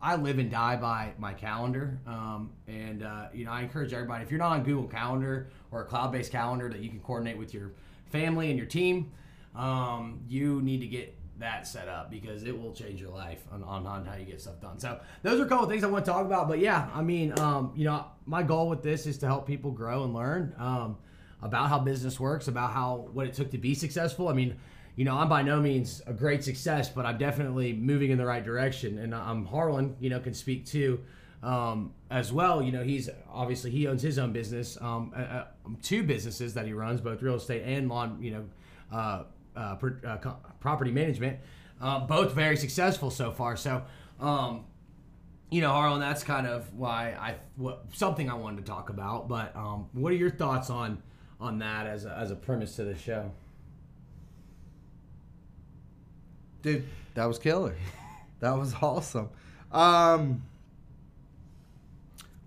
I 0.03 0.17
live 0.17 0.39
and 0.39 0.51
die 0.51 0.77
by 0.77 1.13
my 1.19 1.35
calendar. 1.35 1.99
Um, 2.07 2.53
and, 2.67 3.03
uh, 3.03 3.27
you 3.35 3.45
know, 3.45 3.53
I 3.53 3.63
encourage 3.63 3.93
everybody, 3.93 4.25
if 4.25 4.31
you're 4.31 4.39
not 4.39 4.53
on 4.53 4.63
Google 4.63 4.89
Calendar 4.89 5.49
or 5.71 5.83
a 5.83 5.85
cloud 5.85 6.13
based 6.13 6.33
calendar 6.33 6.69
that 6.69 6.81
you 6.81 6.89
can 6.89 7.01
coordinate 7.01 7.37
with 7.37 7.53
your 7.53 7.73
family 8.11 8.49
and 8.51 8.59
your 8.59 8.67
team, 8.67 9.13
um, 9.55 10.21
you 10.29 10.63
need 10.63 10.81
to 10.81 10.87
get 10.87 11.17
that 11.39 11.67
set 11.67 11.89
up 11.89 12.11
because 12.11 12.45
it 12.45 12.59
will 12.59 12.73
change 12.73 13.01
your 13.01 13.11
life 13.11 13.43
on, 13.51 13.63
on, 13.65 13.87
on 13.87 14.05
how 14.05 14.15
you 14.15 14.25
get 14.25 14.41
stuff 14.41 14.61
done. 14.61 14.79
So 14.79 15.01
those 15.23 15.41
are 15.41 15.45
a 15.45 15.49
couple 15.49 15.65
of 15.65 15.71
things 15.71 15.85
I 15.85 15.87
want 15.89 16.05
to 16.05 16.11
talk 16.11 16.25
about. 16.25 16.49
But 16.49 16.61
yeah, 16.61 16.89
I 16.95 17.03
mean, 17.03 17.39
um, 17.39 17.73
you 17.75 17.85
know, 17.85 18.07
my 18.27 18.43
goal 18.43 18.69
with 18.69 18.83
this 18.83 19.07
is 19.07 19.19
to 19.19 19.27
help 19.27 19.47
people 19.47 19.71
grow 19.71 20.05
and 20.05 20.15
learn 20.15 20.55
um, 20.59 20.99
about 21.43 21.69
how 21.69 21.79
business 21.79 22.21
works, 22.21 22.49
about 22.49 22.73
how 22.73 23.09
what 23.13 23.27
it 23.27 23.35
took 23.35 23.51
to 23.51 23.59
be 23.59 23.75
successful. 23.75 24.29
I 24.29 24.35
mean, 24.35 24.59
you 25.01 25.07
know, 25.07 25.17
I'm 25.17 25.31
by 25.31 25.41
no 25.41 25.63
means 25.63 26.03
a 26.07 26.13
great 26.13 26.45
success, 26.45 26.91
but 26.91 27.07
I'm 27.07 27.17
definitely 27.17 27.73
moving 27.73 28.11
in 28.11 28.19
the 28.19 28.27
right 28.27 28.45
direction. 28.45 28.99
And 28.99 29.15
I'm 29.15 29.47
Harlan, 29.47 29.97
you 29.99 30.11
know, 30.11 30.21
can 30.21 30.35
speak 30.35 30.67
to 30.67 31.01
um, 31.43 31.95
as 32.11 32.35
well. 32.35 32.61
You 32.61 32.71
know, 32.71 32.83
he's 32.83 33.09
obviously 33.33 33.71
he 33.71 33.87
owns 33.87 34.03
his 34.03 34.19
own 34.19 34.35
business, 34.35 34.77
um, 34.79 35.15
uh, 35.17 35.21
uh, 35.21 35.47
two 35.81 36.03
businesses 36.03 36.53
that 36.53 36.67
he 36.67 36.75
runs, 36.75 37.01
both 37.01 37.23
real 37.23 37.37
estate 37.37 37.63
and 37.65 37.89
lawn, 37.89 38.19
you 38.21 38.31
know, 38.31 38.45
uh, 38.93 39.23
uh, 39.57 39.77
uh, 40.07 40.35
property 40.61 40.91
management. 40.91 41.39
Uh, 41.81 42.01
both 42.01 42.35
very 42.35 42.59
successful 42.59 43.11
so 43.11 43.33
far. 43.33 43.57
So, 43.57 43.83
um, 44.21 44.67
you 45.51 45.63
know, 45.63 45.71
Harlan, 45.71 46.01
that's 46.01 46.23
kind 46.23 46.47
of 46.47 46.75
why 46.75 47.17
I 47.19 47.37
what, 47.57 47.87
something 47.95 48.29
I 48.29 48.35
wanted 48.35 48.67
to 48.67 48.71
talk 48.71 48.91
about. 48.91 49.29
But 49.29 49.57
um, 49.57 49.89
what 49.95 50.13
are 50.13 50.17
your 50.17 50.29
thoughts 50.29 50.69
on 50.69 51.03
on 51.41 51.61
that 51.61 51.87
as 51.87 52.05
a, 52.05 52.15
as 52.19 52.31
a 52.31 52.37
premise 52.37 52.77
to 52.77 52.85
the 52.85 52.95
show? 52.95 53.33
Dude 56.63 56.87
that 57.15 57.25
was 57.27 57.39
killer. 57.39 57.75
That 58.41 58.57
was 58.57 58.75
awesome. 58.81 59.29
Um 59.71 60.43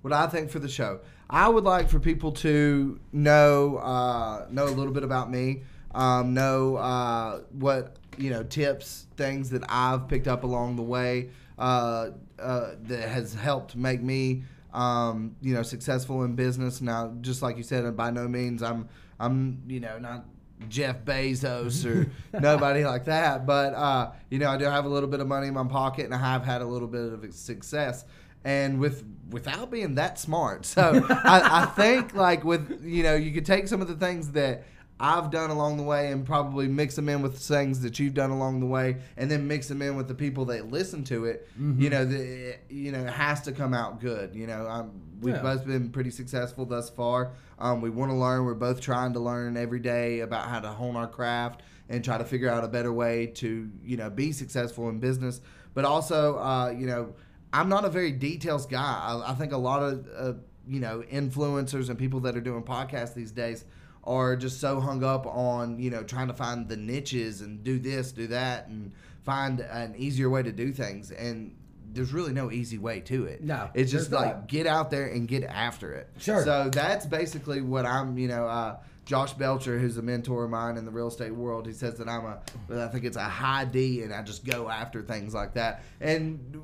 what 0.01 0.12
i 0.12 0.27
think 0.27 0.50
for 0.50 0.60
the 0.60 0.67
show. 0.67 1.00
I 1.29 1.48
would 1.48 1.63
like 1.63 1.88
for 1.89 2.00
people 2.00 2.32
to 2.34 3.00
know 3.12 3.77
uh 3.77 4.48
know 4.50 4.65
a 4.65 4.74
little 4.74 4.91
bit 4.91 5.03
about 5.03 5.29
me 5.29 5.62
um 5.93 6.34
know 6.34 6.75
uh 6.77 7.41
what 7.51 7.98
you 8.17 8.29
know 8.29 8.43
tips 8.43 9.05
things 9.17 9.50
that 9.51 9.63
i've 9.70 10.08
picked 10.08 10.27
up 10.27 10.43
along 10.43 10.75
the 10.75 10.82
way 10.82 11.29
uh, 11.58 12.10
uh 12.39 12.72
that 12.84 13.08
has 13.08 13.34
helped 13.34 13.75
make 13.75 14.01
me 14.01 14.43
um 14.74 15.36
you 15.41 15.53
know 15.53 15.62
successful 15.62 16.24
in 16.24 16.36
business. 16.36 16.82
Now 16.82 17.13
just 17.22 17.41
like 17.41 17.58
you 17.58 17.63
said 17.63 17.96
by 17.96 18.10
no 18.10 18.27
means 18.27 18.63
i'm 18.63 18.89
i'm 19.20 19.62
you 19.67 19.79
know 19.79 20.00
not 20.00 20.25
Jeff 20.69 21.03
Bezos 21.03 21.86
or 21.86 22.12
nobody 22.39 22.86
like 22.86 23.05
that. 23.05 23.45
But 23.45 23.74
uh, 23.74 24.12
you 24.29 24.39
know, 24.39 24.50
I 24.50 24.57
do 24.57 24.65
have 24.65 24.86
a 24.86 24.89
little 24.89 25.10
bit 25.10 25.19
of 25.19 25.27
money 25.27 25.48
in 25.48 25.53
my 25.53 25.65
pocket, 25.65 26.05
and 26.05 26.13
I 26.13 26.17
have 26.17 26.43
had 26.43 26.62
a 26.62 26.65
little 26.65 26.88
bit 26.88 27.13
of 27.13 27.33
success. 27.33 28.05
And 28.45 28.79
with 28.79 29.05
without 29.29 29.72
being 29.72 29.95
that 29.95 30.19
smart, 30.19 30.65
so 30.65 31.05
I, 31.10 31.63
I 31.63 31.65
think 31.67 32.13
like 32.13 32.43
with 32.43 32.83
you 32.83 33.03
know, 33.03 33.15
you 33.15 33.31
could 33.31 33.45
take 33.45 33.67
some 33.67 33.81
of 33.81 33.88
the 33.88 33.95
things 33.95 34.31
that 34.31 34.63
I've 35.00 35.31
done 35.31 35.50
along 35.50 35.77
the 35.77 35.83
way 35.83 36.12
and 36.12 36.25
probably 36.25 36.67
mix 36.67 36.95
them 36.95 37.09
in 37.09 37.21
with 37.21 37.38
things 37.39 37.81
that 37.81 38.00
you've 38.00 38.13
done 38.13 38.29
along 38.29 38.59
the 38.62 38.65
way, 38.65 38.97
and 39.17 39.29
then 39.29 39.47
mix 39.47 39.67
them 39.67 39.81
in 39.81 39.95
with 39.97 40.07
the 40.07 40.13
people 40.15 40.45
that 40.45 40.71
listen 40.71 41.03
to 41.05 41.25
it. 41.25 41.47
You 41.59 41.89
know, 41.89 42.05
the, 42.05 42.55
you 42.69 42.91
know, 42.91 43.00
it 43.05 43.09
has 43.13 43.41
to 43.41 43.51
come 43.51 43.73
out 43.73 44.00
good. 44.00 44.33
You 44.35 44.47
know, 44.47 44.67
um, 44.67 44.91
we've 45.21 45.35
Yeah. 45.35 45.41
both 45.41 45.65
been 45.65 45.89
pretty 45.89 46.12
successful 46.12 46.65
thus 46.65 46.89
far. 46.89 47.31
Um, 47.59 47.81
we 47.81 47.89
want 47.89 48.12
to 48.12 48.15
learn. 48.15 48.45
We're 48.45 48.53
both 48.53 48.79
trying 48.81 49.13
to 49.13 49.19
learn 49.19 49.57
every 49.57 49.79
day 49.79 50.19
about 50.21 50.47
how 50.47 50.59
to 50.59 50.69
hone 50.69 50.95
our 50.95 51.07
craft 51.07 51.62
and 51.89 52.03
try 52.03 52.17
to 52.17 52.23
figure 52.23 52.50
out 52.50 52.63
a 52.63 52.67
better 52.67 52.93
way 52.93 53.27
to 53.27 53.69
you 53.83 53.97
know 53.97 54.09
be 54.09 54.31
successful 54.31 54.89
in 54.89 55.00
business. 55.00 55.41
But 55.73 55.85
also, 55.85 56.38
uh, 56.38 56.69
you 56.69 56.85
know, 56.85 57.13
I'm 57.51 57.67
not 57.67 57.83
a 57.83 57.89
very 57.89 58.12
details 58.12 58.65
guy. 58.67 58.79
I, 59.03 59.31
I 59.31 59.33
think 59.33 59.51
a 59.53 59.57
lot 59.57 59.81
of 59.83 60.07
uh, 60.15 60.33
you 60.67 60.79
know 60.79 61.03
influencers 61.12 61.89
and 61.89 61.97
people 62.00 62.21
that 62.21 62.38
are 62.38 62.41
doing 62.41 62.63
podcasts 62.63 63.13
these 63.15 63.31
days 63.31 63.65
are 64.03 64.36
just 64.36 64.60
so 64.60 64.79
hung 64.79 65.03
up 65.03 65.25
on 65.25 65.79
you 65.79 65.89
know 65.89 66.03
trying 66.03 66.27
to 66.27 66.33
find 66.33 66.67
the 66.67 66.77
niches 66.77 67.41
and 67.41 67.63
do 67.63 67.79
this, 67.79 68.12
do 68.12 68.27
that, 68.27 68.67
and 68.67 68.91
find 69.24 69.60
an 69.60 69.95
easier 69.98 70.29
way 70.29 70.43
to 70.43 70.51
do 70.51 70.72
things. 70.72 71.12
And 71.12 71.55
there's 71.93 72.12
really 72.12 72.33
no 72.33 72.51
easy 72.51 72.77
way 72.77 73.00
to 73.01 73.25
it. 73.25 73.43
No, 73.43 73.69
it's 73.74 73.91
just 73.91 74.12
like 74.12 74.36
not. 74.36 74.48
get 74.48 74.67
out 74.67 74.89
there 74.89 75.05
and 75.05 75.27
get 75.27 75.43
after 75.43 75.93
it. 75.93 76.10
Sure. 76.17 76.43
So 76.43 76.69
that's 76.69 77.05
basically 77.05 77.62
what 77.62 77.86
I'm. 77.86 78.17
You 78.17 78.27
know, 78.27 78.48
uh, 78.48 78.77
Josh 79.05 79.33
Belcher, 79.33 79.77
who's 79.79 79.98
a 79.98 80.01
mentor 80.01 80.45
of 80.45 80.50
mine 80.50 80.77
in 80.77 80.86
the 80.86 80.91
real 80.91 81.07
estate 81.07 81.33
world, 81.33 81.67
he 81.67 81.74
says 81.74 81.98
that 81.98 82.07
I'm 82.10 82.25
a. 82.25 82.83
I 82.83 82.88
think 82.88 83.05
it's 83.05 83.17
a 83.17 83.24
high 83.24 83.65
D, 83.65 84.01
and 84.01 84.13
I 84.13 84.22
just 84.24 84.45
go 84.45 84.69
after 84.69 85.01
things 85.01 85.33
like 85.33 85.53
that. 85.53 85.83
And 86.01 86.62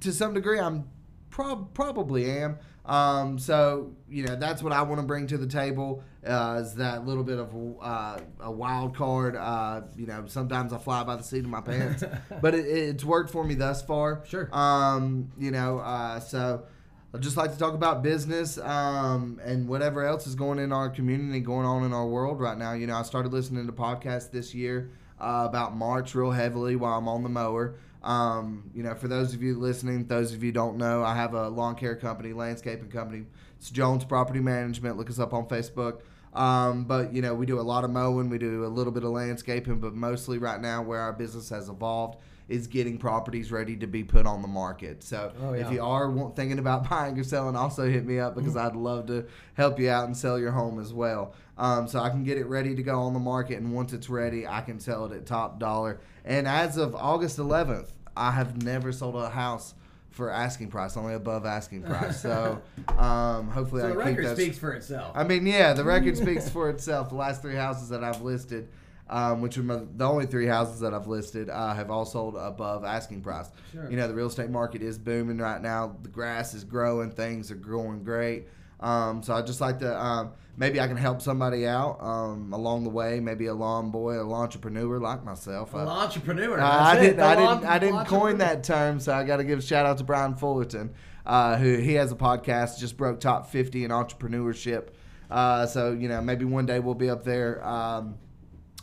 to 0.00 0.12
some 0.12 0.34
degree, 0.34 0.58
I'm 0.58 0.88
prob- 1.36 1.74
probably 1.74 2.30
am. 2.30 2.58
Um, 2.86 3.38
so 3.38 3.92
you 4.08 4.24
know 4.24 4.36
that's 4.36 4.62
what 4.62 4.72
I 4.72 4.82
want 4.82 5.00
to 5.00 5.06
bring 5.06 5.26
to 5.28 5.38
the 5.38 5.46
table 5.46 6.02
uh, 6.26 6.62
is 6.62 6.74
that 6.76 7.04
little 7.04 7.24
bit 7.24 7.38
of 7.38 7.54
uh, 7.82 8.18
a 8.40 8.50
wild 8.50 8.96
card. 8.96 9.36
Uh, 9.36 9.82
you 9.96 10.06
know, 10.06 10.24
sometimes 10.26 10.72
I 10.72 10.78
fly 10.78 11.04
by 11.04 11.16
the 11.16 11.22
seat 11.22 11.40
of 11.40 11.50
my 11.50 11.60
pants, 11.60 12.04
but 12.40 12.54
it, 12.54 12.66
it's 12.66 13.04
worked 13.04 13.30
for 13.30 13.44
me 13.44 13.54
thus 13.54 13.82
far. 13.82 14.22
Sure. 14.26 14.48
Um, 14.52 15.30
you 15.36 15.50
know, 15.50 15.78
uh, 15.80 16.20
so 16.20 16.64
I'd 17.12 17.22
just 17.22 17.36
like 17.36 17.52
to 17.52 17.58
talk 17.58 17.74
about 17.74 18.02
business 18.02 18.56
um, 18.58 19.40
and 19.44 19.68
whatever 19.68 20.06
else 20.06 20.26
is 20.26 20.34
going 20.36 20.58
in 20.58 20.72
our 20.72 20.88
community, 20.88 21.40
going 21.40 21.66
on 21.66 21.84
in 21.84 21.92
our 21.92 22.06
world 22.06 22.40
right 22.40 22.56
now. 22.56 22.72
You 22.72 22.86
know, 22.86 22.96
I 22.96 23.02
started 23.02 23.32
listening 23.32 23.66
to 23.66 23.72
podcasts 23.72 24.30
this 24.30 24.54
year 24.54 24.90
uh, 25.20 25.44
about 25.48 25.76
March 25.76 26.14
real 26.14 26.30
heavily 26.30 26.76
while 26.76 26.96
I'm 26.96 27.08
on 27.08 27.24
the 27.24 27.28
mower. 27.28 27.74
Um, 28.06 28.70
you 28.72 28.82
know, 28.84 28.94
for 28.94 29.08
those 29.08 29.34
of 29.34 29.42
you 29.42 29.58
listening, 29.58 30.06
those 30.06 30.32
of 30.32 30.44
you 30.44 30.52
don't 30.52 30.76
know, 30.76 31.02
I 31.02 31.14
have 31.16 31.34
a 31.34 31.48
lawn 31.48 31.74
care 31.74 31.96
company, 31.96 32.32
landscaping 32.32 32.88
company. 32.88 33.26
It's 33.58 33.68
Jones 33.70 34.04
Property 34.04 34.40
Management. 34.40 34.96
Look 34.96 35.10
us 35.10 35.18
up 35.18 35.34
on 35.34 35.46
Facebook. 35.46 36.00
Um, 36.32 36.84
but 36.84 37.12
you 37.12 37.20
know, 37.22 37.34
we 37.34 37.46
do 37.46 37.58
a 37.58 37.62
lot 37.62 37.82
of 37.82 37.90
mowing, 37.90 38.28
we 38.28 38.38
do 38.38 38.64
a 38.64 38.68
little 38.68 38.92
bit 38.92 39.02
of 39.04 39.10
landscaping, 39.10 39.80
but 39.80 39.94
mostly 39.94 40.38
right 40.38 40.60
now, 40.60 40.82
where 40.82 41.00
our 41.00 41.12
business 41.12 41.48
has 41.48 41.68
evolved 41.68 42.18
is 42.48 42.68
getting 42.68 42.96
properties 42.96 43.50
ready 43.50 43.74
to 43.76 43.88
be 43.88 44.04
put 44.04 44.24
on 44.24 44.40
the 44.40 44.46
market. 44.46 45.02
So 45.02 45.32
Oh, 45.42 45.52
yeah. 45.54 45.66
if 45.66 45.72
you 45.72 45.82
are 45.82 46.30
thinking 46.36 46.60
about 46.60 46.88
buying 46.90 47.18
or 47.18 47.24
selling, 47.24 47.56
also 47.56 47.88
hit 47.88 48.04
me 48.06 48.20
up 48.20 48.36
because 48.36 48.56
I'd 48.56 48.76
love 48.76 49.06
to 49.06 49.26
help 49.54 49.80
you 49.80 49.90
out 49.90 50.04
and 50.04 50.16
sell 50.16 50.38
your 50.38 50.52
home 50.52 50.78
as 50.78 50.92
well. 50.92 51.34
Um, 51.58 51.88
so 51.88 51.98
I 52.00 52.10
can 52.10 52.22
get 52.22 52.38
it 52.38 52.46
ready 52.46 52.74
to 52.76 52.82
go 52.84 53.00
on 53.00 53.14
the 53.14 53.18
market, 53.18 53.58
and 53.58 53.72
once 53.74 53.92
it's 53.94 54.08
ready, 54.10 54.46
I 54.46 54.60
can 54.60 54.78
sell 54.78 55.06
it 55.06 55.12
at 55.12 55.26
top 55.26 55.58
dollar. 55.58 55.98
And 56.24 56.46
as 56.46 56.76
of 56.76 56.94
August 56.94 57.38
11th, 57.38 57.88
I 58.16 58.30
have 58.32 58.62
never 58.62 58.92
sold 58.92 59.16
a 59.16 59.28
house 59.28 59.74
for 60.10 60.30
asking 60.30 60.68
price, 60.68 60.96
only 60.96 61.14
above 61.14 61.44
asking 61.44 61.82
price. 61.92 62.20
So 62.20 62.60
um, 62.96 63.50
hopefully 63.50 63.82
So 63.82 63.88
I 63.88 63.90
the 63.90 63.94
can 63.96 64.02
keep 64.02 64.16
record 64.18 64.26
those. 64.26 64.36
speaks 64.38 64.58
for 64.58 64.72
itself. 64.72 65.12
I 65.14 65.24
mean, 65.24 65.46
yeah, 65.46 65.72
the 65.74 65.84
record 65.84 66.16
speaks 66.24 66.48
for 66.48 66.70
itself. 66.70 67.10
The 67.10 67.16
last 67.16 67.42
three 67.42 67.54
houses 67.56 67.90
that 67.90 68.02
I've 68.02 68.22
listed, 68.22 68.68
um, 69.10 69.42
which 69.42 69.58
are 69.58 69.62
my, 69.62 69.82
the 69.96 70.04
only 70.08 70.24
three 70.26 70.46
houses 70.46 70.80
that 70.80 70.94
I've 70.94 71.06
listed, 71.06 71.50
uh, 71.50 71.74
have 71.74 71.90
all 71.90 72.06
sold 72.06 72.34
above 72.36 72.84
asking 72.84 73.20
price. 73.20 73.50
Sure. 73.72 73.90
You 73.90 73.96
know, 73.98 74.08
the 74.08 74.14
real 74.14 74.26
estate 74.28 74.48
market 74.50 74.80
is 74.82 74.96
booming 74.98 75.36
right 75.38 75.60
now. 75.60 75.94
The 76.02 76.08
grass 76.08 76.54
is 76.54 76.64
growing. 76.64 77.10
Things 77.10 77.50
are 77.50 77.54
growing 77.56 78.02
great. 78.02 78.46
Um, 78.80 79.22
so 79.22 79.34
I'd 79.34 79.46
just 79.46 79.60
like 79.60 79.78
to 79.80 79.98
um, 79.98 80.32
maybe 80.56 80.80
I 80.80 80.86
can 80.86 80.96
help 80.96 81.22
somebody 81.22 81.66
out 81.66 81.98
um, 82.00 82.52
along 82.52 82.84
the 82.84 82.90
way. 82.90 83.20
Maybe 83.20 83.46
a 83.46 83.54
lawn 83.54 83.90
boy, 83.90 84.14
a 84.20 84.32
entrepreneur 84.32 84.98
like 84.98 85.24
myself. 85.24 85.74
An 85.74 85.80
entrepreneur. 85.88 86.60
uh, 86.60 86.64
I 86.64 87.00
didn't. 87.00 87.20
I 87.20 87.36
didn't. 87.36 87.64
I 87.64 87.78
didn't 87.78 88.04
coin 88.06 88.38
that 88.38 88.64
term, 88.64 89.00
so 89.00 89.14
I 89.14 89.24
got 89.24 89.38
to 89.38 89.44
give 89.44 89.58
a 89.58 89.62
shout 89.62 89.86
out 89.86 89.98
to 89.98 90.04
Brian 90.04 90.34
Fullerton, 90.34 90.92
uh, 91.24 91.56
who 91.56 91.76
he 91.76 91.94
has 91.94 92.12
a 92.12 92.16
podcast. 92.16 92.78
Just 92.78 92.96
broke 92.96 93.20
top 93.20 93.50
fifty 93.50 93.84
in 93.84 93.90
entrepreneurship. 93.90 94.88
Uh, 95.30 95.66
so 95.66 95.92
you 95.92 96.08
know, 96.08 96.20
maybe 96.20 96.44
one 96.44 96.66
day 96.66 96.78
we'll 96.80 96.94
be 96.94 97.10
up 97.10 97.24
there 97.24 97.66
um, 97.66 98.16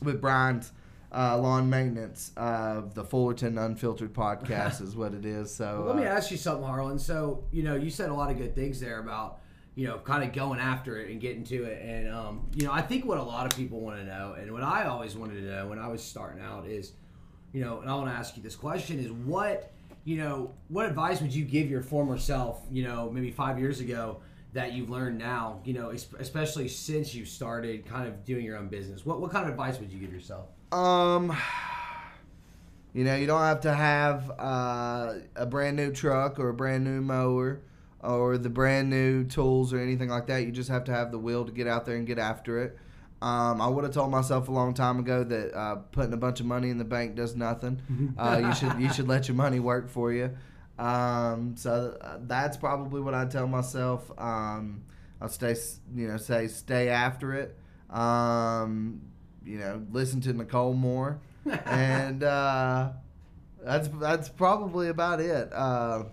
with 0.01 0.19
Brian's 0.19 0.71
uh, 1.13 1.38
lawn 1.38 1.69
maintenance. 1.69 2.31
Uh, 2.35 2.81
the 2.93 3.03
Fullerton 3.03 3.57
Unfiltered 3.57 4.13
podcast 4.13 4.81
is 4.85 4.95
what 4.95 5.13
it 5.13 5.25
is. 5.25 5.53
So 5.53 5.83
Well, 5.85 5.93
let 5.93 5.95
me 5.95 6.05
uh, 6.07 6.13
ask 6.15 6.31
you 6.31 6.38
something, 6.38 6.65
Harlan. 6.65 7.00
So, 7.00 7.43
you 7.51 7.63
know, 7.63 7.75
you 7.75 7.89
said 7.89 8.09
a 8.09 8.13
lot 8.13 8.31
of 8.31 8.38
good 8.38 8.55
things 8.55 8.79
there 8.79 9.00
about, 9.00 9.39
you 9.75 9.87
know, 9.87 9.97
kind 9.99 10.23
of 10.23 10.33
going 10.33 10.59
after 10.59 10.97
it 10.97 11.09
and 11.09 11.19
getting 11.19 11.43
to 11.43 11.63
it. 11.63 11.81
And, 11.81 12.13
um, 12.13 12.47
you 12.55 12.65
know, 12.65 12.71
I 12.71 12.81
think 12.81 13.05
what 13.05 13.17
a 13.17 13.23
lot 13.23 13.51
of 13.51 13.57
people 13.57 13.79
want 13.79 13.97
to 13.97 14.05
know, 14.05 14.35
and 14.37 14.51
what 14.51 14.63
I 14.63 14.85
always 14.85 15.15
wanted 15.15 15.41
to 15.41 15.47
know 15.47 15.67
when 15.67 15.79
I 15.79 15.87
was 15.87 16.03
starting 16.03 16.43
out 16.43 16.67
is, 16.67 16.93
you 17.53 17.63
know, 17.63 17.81
and 17.81 17.89
I 17.89 17.95
want 17.95 18.07
to 18.07 18.13
ask 18.13 18.37
you 18.37 18.43
this 18.43 18.55
question 18.55 18.99
is 18.99 19.11
what, 19.11 19.71
you 20.05 20.17
know, 20.17 20.53
what 20.67 20.85
advice 20.85 21.21
would 21.21 21.33
you 21.33 21.45
give 21.45 21.69
your 21.69 21.81
former 21.81 22.17
self, 22.17 22.61
you 22.71 22.83
know, 22.83 23.09
maybe 23.09 23.31
five 23.31 23.59
years 23.59 23.79
ago 23.79 24.19
that 24.53 24.73
you've 24.73 24.89
learned 24.89 25.17
now, 25.17 25.59
you 25.65 25.73
know, 25.73 25.89
especially 25.89 26.67
since 26.67 27.15
you 27.15 27.25
started 27.25 27.85
kind 27.85 28.07
of 28.07 28.23
doing 28.25 28.45
your 28.45 28.57
own 28.57 28.67
business? 28.67 29.05
What, 29.05 29.21
what 29.21 29.31
kind 29.31 29.45
of 29.45 29.51
advice 29.51 29.79
would 29.79 29.91
you 29.91 29.99
give 29.99 30.13
yourself? 30.13 30.49
Um, 30.71 31.35
you 32.93 33.03
know, 33.03 33.15
you 33.15 33.25
don't 33.25 33.41
have 33.41 33.61
to 33.61 33.73
have 33.73 34.31
uh, 34.37 35.13
a 35.35 35.47
brand 35.47 35.77
new 35.77 35.91
truck 35.91 36.37
or 36.37 36.49
a 36.49 36.53
brand 36.53 36.83
new 36.83 37.01
mower 37.01 37.61
or 38.03 38.38
the 38.38 38.50
brand 38.50 38.89
new 38.89 39.24
tools 39.24 39.74
or 39.74 39.79
anything 39.79 40.10
like 40.10 40.27
that. 40.27 40.43
You 40.45 40.51
just 40.51 40.69
have 40.69 40.83
to 40.86 40.91
have 40.91 41.12
the 41.12 41.19
will 41.19 41.45
to 41.45 41.51
get 41.51 41.67
out 41.67 41.86
there 41.86 41.95
and 41.95 42.05
get 42.05 42.19
after 42.19 42.62
it. 42.63 42.77
Um, 43.22 43.62
I 43.62 43.67
would 43.67 43.86
have 43.86 43.93
told 43.93 44.12
myself 44.12 44.50
a 44.50 44.51
long 44.51 44.74
time 44.74 45.00
ago 45.00 45.24
that 45.24 45.57
uh, 45.57 45.75
putting 45.93 46.12
a 46.12 46.17
bunch 46.17 46.41
of 46.41 46.45
money 46.45 46.69
in 46.69 46.77
the 46.77 46.83
bank 46.83 47.15
does 47.15 47.36
nothing. 47.36 48.13
Uh, 48.17 48.41
you 48.45 48.53
should 48.53 48.79
you 48.79 48.93
should 48.93 49.07
let 49.07 49.27
your 49.27 49.36
money 49.36 49.60
work 49.60 49.89
for 49.89 50.12
you. 50.12 50.29
Um, 50.77 51.55
so 51.57 51.98
uh, 52.01 52.17
that's 52.22 52.57
probably 52.57 53.01
what 53.01 53.13
I 53.13 53.25
tell 53.25 53.48
myself. 53.48 54.12
Um, 54.17 54.83
I'll 55.22 55.29
stay, 55.29 55.55
you 55.95 56.07
know, 56.07 56.17
say 56.17 56.48
stay 56.48 56.89
after 56.89 57.33
it. 57.33 57.57
Um, 57.89 59.01
you 59.45 59.57
know, 59.57 59.81
listen 59.91 60.22
to 60.22 60.33
Nicole 60.33 60.74
more, 60.74 61.19
and 61.65 62.24
uh, 62.24 62.91
that's 63.63 63.88
that's 63.88 64.29
probably 64.29 64.89
about 64.89 65.22
it. 65.22 65.51
Uh, 65.53 66.03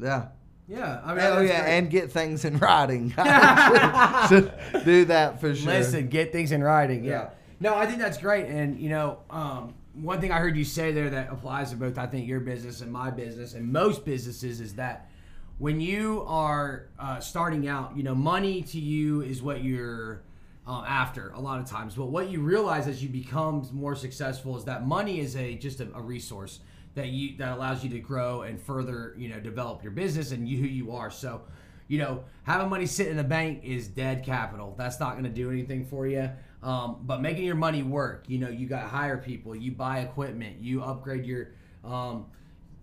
yeah. 0.00 0.28
Yeah. 0.68 1.00
I 1.04 1.14
mean, 1.14 1.24
Oh 1.24 1.40
yeah, 1.40 1.62
great. 1.62 1.72
and 1.72 1.90
get 1.90 2.12
things 2.12 2.44
in 2.44 2.58
writing. 2.58 3.10
should, 4.28 4.52
should 4.70 4.84
do 4.84 5.04
that 5.06 5.40
for 5.40 5.54
sure. 5.54 5.72
Listen, 5.72 6.08
get 6.08 6.32
things 6.32 6.52
in 6.52 6.62
writing. 6.62 7.04
Yeah. 7.04 7.10
Yeah. 7.10 7.30
No, 7.60 7.76
I 7.76 7.86
think 7.86 7.98
that's 7.98 8.18
great. 8.18 8.46
And 8.46 8.80
you 8.80 8.88
know, 8.88 9.18
um, 9.30 9.74
one 9.94 10.20
thing 10.20 10.32
I 10.32 10.38
heard 10.38 10.56
you 10.56 10.64
say 10.64 10.92
there 10.92 11.10
that 11.10 11.30
applies 11.30 11.70
to 11.70 11.76
both, 11.76 11.98
I 11.98 12.06
think, 12.06 12.26
your 12.26 12.40
business 12.40 12.80
and 12.80 12.92
my 12.92 13.10
business, 13.10 13.54
and 13.54 13.72
most 13.72 14.04
businesses, 14.04 14.60
is 14.60 14.74
that 14.74 15.10
when 15.58 15.80
you 15.80 16.24
are 16.26 16.86
uh, 16.98 17.20
starting 17.20 17.68
out, 17.68 17.96
you 17.96 18.02
know, 18.02 18.14
money 18.14 18.62
to 18.62 18.80
you 18.80 19.20
is 19.20 19.42
what 19.42 19.62
you're 19.62 20.22
um, 20.66 20.84
after 20.86 21.30
a 21.30 21.40
lot 21.40 21.60
of 21.60 21.66
times. 21.66 21.94
But 21.94 22.06
what 22.06 22.30
you 22.30 22.40
realize 22.40 22.88
as 22.88 23.02
you 23.02 23.08
become 23.08 23.68
more 23.72 23.94
successful 23.94 24.56
is 24.56 24.64
that 24.64 24.86
money 24.86 25.20
is 25.20 25.36
a 25.36 25.54
just 25.54 25.80
a, 25.80 25.88
a 25.94 26.00
resource 26.00 26.60
that 26.94 27.08
you 27.08 27.36
that 27.38 27.56
allows 27.56 27.82
you 27.82 27.90
to 27.90 27.98
grow 27.98 28.42
and 28.42 28.60
further, 28.60 29.14
you 29.16 29.28
know, 29.28 29.40
develop 29.40 29.82
your 29.82 29.92
business 29.92 30.32
and 30.32 30.48
you 30.48 30.58
who 30.58 30.66
you 30.66 30.92
are. 30.92 31.10
So, 31.10 31.42
you 31.88 31.98
know, 31.98 32.24
having 32.44 32.68
money 32.68 32.86
sit 32.86 33.08
in 33.08 33.16
the 33.16 33.24
bank 33.24 33.64
is 33.64 33.88
dead 33.88 34.24
capital. 34.24 34.74
That's 34.76 35.00
not 35.00 35.12
going 35.12 35.24
to 35.24 35.30
do 35.30 35.50
anything 35.50 35.86
for 35.86 36.06
you. 36.06 36.30
Um, 36.62 36.98
but 37.02 37.20
making 37.20 37.44
your 37.44 37.56
money 37.56 37.82
work, 37.82 38.24
you 38.28 38.38
know, 38.38 38.48
you 38.48 38.66
got 38.66 38.82
to 38.82 38.88
hire 38.88 39.18
people, 39.18 39.56
you 39.56 39.72
buy 39.72 40.00
equipment, 40.00 40.60
you 40.60 40.82
upgrade 40.82 41.24
your, 41.24 41.48
um, 41.84 42.26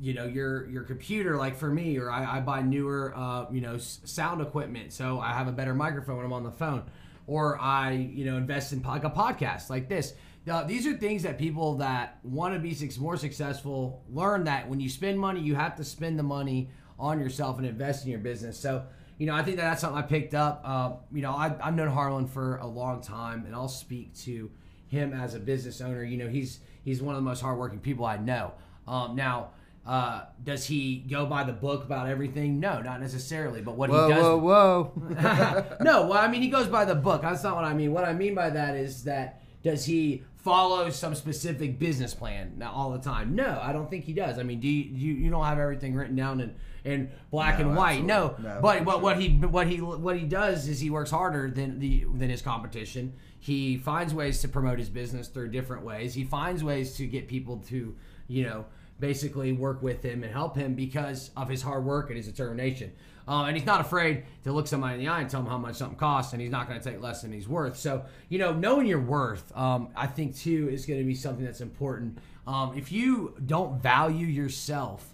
you 0.01 0.13
know, 0.13 0.25
your 0.25 0.67
your 0.67 0.83
computer. 0.83 1.37
Like 1.37 1.55
for 1.55 1.69
me, 1.69 1.97
or 1.97 2.11
I, 2.11 2.37
I 2.37 2.39
buy 2.41 2.61
newer, 2.61 3.13
uh, 3.15 3.45
you 3.51 3.61
know, 3.61 3.77
sound 3.77 4.41
equipment, 4.41 4.91
so 4.91 5.19
I 5.19 5.33
have 5.33 5.47
a 5.47 5.51
better 5.51 5.73
microphone 5.73 6.17
when 6.17 6.25
I'm 6.25 6.33
on 6.33 6.43
the 6.43 6.51
phone. 6.51 6.83
Or 7.27 7.59
I, 7.59 7.91
you 7.91 8.25
know, 8.25 8.37
invest 8.37 8.73
in 8.73 8.81
like 8.81 9.03
a 9.03 9.09
podcast 9.09 9.69
like 9.69 9.87
this. 9.87 10.13
Now, 10.49 10.63
these 10.63 10.87
are 10.87 10.93
things 10.93 11.21
that 11.21 11.37
people 11.37 11.75
that 11.75 12.17
want 12.23 12.55
to 12.55 12.59
be 12.59 12.75
more 12.99 13.17
successful 13.17 14.01
learn 14.11 14.45
that 14.45 14.67
when 14.67 14.79
you 14.79 14.89
spend 14.89 15.19
money, 15.19 15.41
you 15.41 15.53
have 15.53 15.75
to 15.75 15.83
spend 15.83 16.17
the 16.17 16.23
money 16.23 16.71
on 16.97 17.19
yourself 17.19 17.59
and 17.59 17.67
invest 17.67 18.03
in 18.03 18.09
your 18.09 18.19
business. 18.19 18.57
So, 18.57 18.83
you 19.19 19.27
know, 19.27 19.35
I 19.35 19.43
think 19.43 19.57
that 19.57 19.69
that's 19.69 19.81
something 19.81 19.99
I 19.99 20.01
picked 20.01 20.33
up. 20.33 20.63
Uh, 20.65 20.93
you 21.13 21.21
know, 21.21 21.33
I, 21.33 21.55
I've 21.61 21.75
known 21.75 21.89
Harlan 21.89 22.25
for 22.25 22.57
a 22.57 22.65
long 22.65 22.99
time, 22.99 23.45
and 23.45 23.53
I'll 23.53 23.67
speak 23.67 24.15
to 24.21 24.49
him 24.87 25.13
as 25.13 25.35
a 25.35 25.39
business 25.39 25.81
owner. 25.81 26.03
You 26.03 26.17
know, 26.17 26.27
he's 26.27 26.61
he's 26.83 26.99
one 26.99 27.13
of 27.13 27.21
the 27.21 27.29
most 27.29 27.41
hardworking 27.41 27.79
people 27.79 28.05
I 28.05 28.17
know. 28.17 28.53
Um, 28.87 29.15
now, 29.15 29.51
uh, 29.85 30.23
does 30.43 30.65
he 30.65 31.05
go 31.07 31.27
by 31.27 31.43
the 31.43 31.53
book 31.53 31.83
about 31.83 32.09
everything? 32.09 32.59
No, 32.59 32.81
not 32.81 33.01
necessarily. 33.01 33.61
But 33.61 33.75
what 33.75 33.91
whoa, 33.91 34.07
he 34.07 34.13
does, 34.15 34.23
whoa, 34.23 34.37
whoa! 34.39 35.75
no, 35.81 36.07
well, 36.07 36.13
I 36.13 36.27
mean, 36.27 36.41
he 36.41 36.49
goes 36.49 36.65
by 36.65 36.85
the 36.85 36.95
book. 36.95 37.21
That's 37.21 37.43
not 37.43 37.55
what 37.55 37.65
I 37.65 37.75
mean. 37.75 37.93
What 37.93 38.03
I 38.03 38.13
mean 38.13 38.33
by 38.33 38.49
that 38.49 38.75
is 38.75 39.03
that 39.03 39.43
does 39.63 39.85
he 39.85 40.23
follow 40.37 40.89
some 40.89 41.13
specific 41.15 41.79
business 41.79 42.13
plan 42.13 42.61
all 42.63 42.91
the 42.91 42.99
time? 42.99 43.35
No, 43.35 43.59
I 43.61 43.73
don't 43.73 43.89
think 43.89 44.05
he 44.05 44.13
does. 44.13 44.39
I 44.39 44.43
mean, 44.43 44.59
do 44.59 44.67
you 44.67 44.83
you, 44.91 45.13
you 45.13 45.29
don't 45.29 45.43
have 45.43 45.59
everything 45.59 45.95
written 45.95 46.15
down 46.15 46.39
in, 46.39 46.55
in 46.85 47.11
black 47.29 47.59
No, 47.59 47.67
and 47.67 47.75
white? 47.75 48.03
No. 48.03 48.35
No, 48.39 48.59
but 48.61 48.85
what 48.85 48.93
sure. 48.93 49.01
what 49.01 49.19
he 49.19 49.29
what 49.29 49.67
he 49.67 49.77
what 49.81 50.17
he 50.17 50.25
does 50.25 50.67
is 50.67 50.79
he 50.79 50.89
works 50.89 51.11
harder 51.11 51.49
than 51.49 51.79
the 51.79 52.05
than 52.15 52.29
his 52.29 52.41
competition. 52.41 53.13
He 53.39 53.77
finds 53.77 54.13
ways 54.13 54.41
to 54.41 54.47
promote 54.47 54.79
his 54.79 54.89
business 54.89 55.27
through 55.27 55.49
different 55.49 55.83
ways. 55.83 56.13
He 56.13 56.23
finds 56.23 56.63
ways 56.63 56.95
to 56.97 57.05
get 57.05 57.27
people 57.27 57.57
to 57.69 57.95
you 58.27 58.43
know 58.43 58.65
basically 58.99 59.51
work 59.51 59.81
with 59.81 60.03
him 60.03 60.23
and 60.23 60.31
help 60.31 60.55
him 60.55 60.73
because 60.75 61.31
of 61.37 61.49
his 61.49 61.61
hard 61.61 61.85
work 61.85 62.09
and 62.09 62.17
his 62.17 62.27
determination. 62.27 62.91
Uh, 63.27 63.43
and 63.43 63.55
he's 63.55 63.65
not 63.65 63.79
afraid 63.79 64.23
to 64.43 64.51
look 64.51 64.65
somebody 64.65 64.95
in 64.95 64.99
the 64.99 65.07
eye 65.07 65.21
and 65.21 65.29
tell 65.29 65.41
them 65.41 65.49
how 65.49 65.57
much 65.57 65.75
something 65.75 65.97
costs, 65.97 66.33
and 66.33 66.41
he's 66.41 66.49
not 66.49 66.67
going 66.67 66.79
to 66.79 66.91
take 66.91 66.99
less 66.99 67.21
than 67.21 67.31
he's 67.31 67.47
worth. 67.47 67.77
So, 67.77 68.03
you 68.27 68.39
know, 68.39 68.53
knowing 68.53 68.87
your 68.87 68.99
worth, 68.99 69.55
um, 69.55 69.89
I 69.95 70.07
think 70.07 70.35
too, 70.35 70.67
is 70.71 70.85
going 70.87 70.99
to 70.99 71.05
be 71.05 71.13
something 71.13 71.45
that's 71.45 71.61
important. 71.61 72.17
Um, 72.47 72.75
if 72.75 72.91
you 72.91 73.35
don't 73.45 73.79
value 73.81 74.25
yourself 74.25 75.07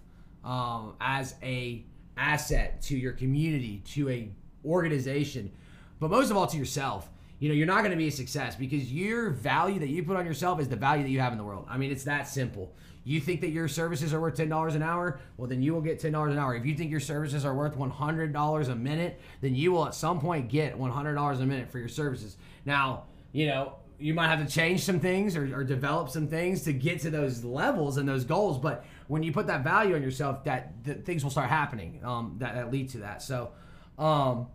um, 0.45 0.93
as 1.01 1.35
a 1.43 1.83
asset 2.15 2.81
to 2.83 2.97
your 2.97 3.11
community, 3.11 3.83
to 3.87 4.09
a 4.09 4.31
organization, 4.63 5.51
but 5.99 6.09
most 6.09 6.31
of 6.31 6.37
all 6.37 6.47
to 6.47 6.57
yourself, 6.57 7.09
you 7.39 7.49
know, 7.49 7.55
you're 7.55 7.67
not 7.67 7.79
going 7.79 7.91
to 7.91 7.97
be 7.97 8.07
a 8.07 8.11
success 8.11 8.55
because 8.55 8.93
your 8.93 9.29
value 9.29 9.79
that 9.79 9.89
you 9.89 10.03
put 10.03 10.15
on 10.15 10.25
yourself 10.25 10.61
is 10.61 10.69
the 10.69 10.77
value 10.77 11.03
that 11.03 11.09
you 11.09 11.19
have 11.19 11.33
in 11.33 11.37
the 11.37 11.43
world. 11.43 11.65
I 11.69 11.77
mean, 11.77 11.91
it's 11.91 12.05
that 12.05 12.29
simple. 12.29 12.73
You 13.05 13.21
think 13.21 13.41
that 13.41 13.51
your 13.51 13.67
services 13.67 14.13
are 14.13 14.19
worth 14.19 14.35
ten 14.35 14.49
dollars 14.49 14.75
an 14.75 14.81
hour? 14.81 15.19
Well, 15.37 15.47
then 15.47 15.61
you 15.61 15.73
will 15.73 15.81
get 15.81 15.99
ten 15.99 16.11
dollars 16.11 16.33
an 16.33 16.39
hour. 16.39 16.55
If 16.55 16.65
you 16.65 16.75
think 16.75 16.91
your 16.91 16.99
services 16.99 17.45
are 17.45 17.55
worth 17.55 17.77
one 17.77 17.91
hundred 17.91 18.33
dollars 18.33 18.67
a 18.67 18.75
minute, 18.75 19.21
then 19.41 19.55
you 19.55 19.71
will 19.71 19.85
at 19.85 19.95
some 19.95 20.19
point 20.19 20.49
get 20.49 20.77
one 20.77 20.91
hundred 20.91 21.13
dollars 21.13 21.39
a 21.39 21.45
minute 21.45 21.71
for 21.71 21.79
your 21.79 21.87
services. 21.87 22.35
Now, 22.65 23.03
you 23.31 23.47
know, 23.47 23.75
you 23.99 24.13
might 24.13 24.27
have 24.27 24.45
to 24.45 24.51
change 24.51 24.83
some 24.83 24.99
things 24.99 25.37
or, 25.37 25.55
or 25.55 25.63
develop 25.63 26.09
some 26.09 26.27
things 26.27 26.63
to 26.63 26.73
get 26.73 26.99
to 27.01 27.09
those 27.09 27.43
levels 27.43 27.97
and 27.97 28.09
those 28.09 28.25
goals. 28.25 28.57
But 28.57 28.83
when 29.07 29.23
you 29.23 29.31
put 29.31 29.47
that 29.47 29.63
value 29.63 29.95
on 29.95 30.01
yourself, 30.01 30.43
that, 30.45 30.83
that 30.83 31.05
things 31.05 31.23
will 31.23 31.31
start 31.31 31.49
happening 31.49 32.01
um, 32.03 32.35
that, 32.39 32.55
that 32.55 32.71
lead 32.71 32.89
to 32.89 32.97
that. 32.99 33.21
So, 33.21 33.51
um, 33.97 34.47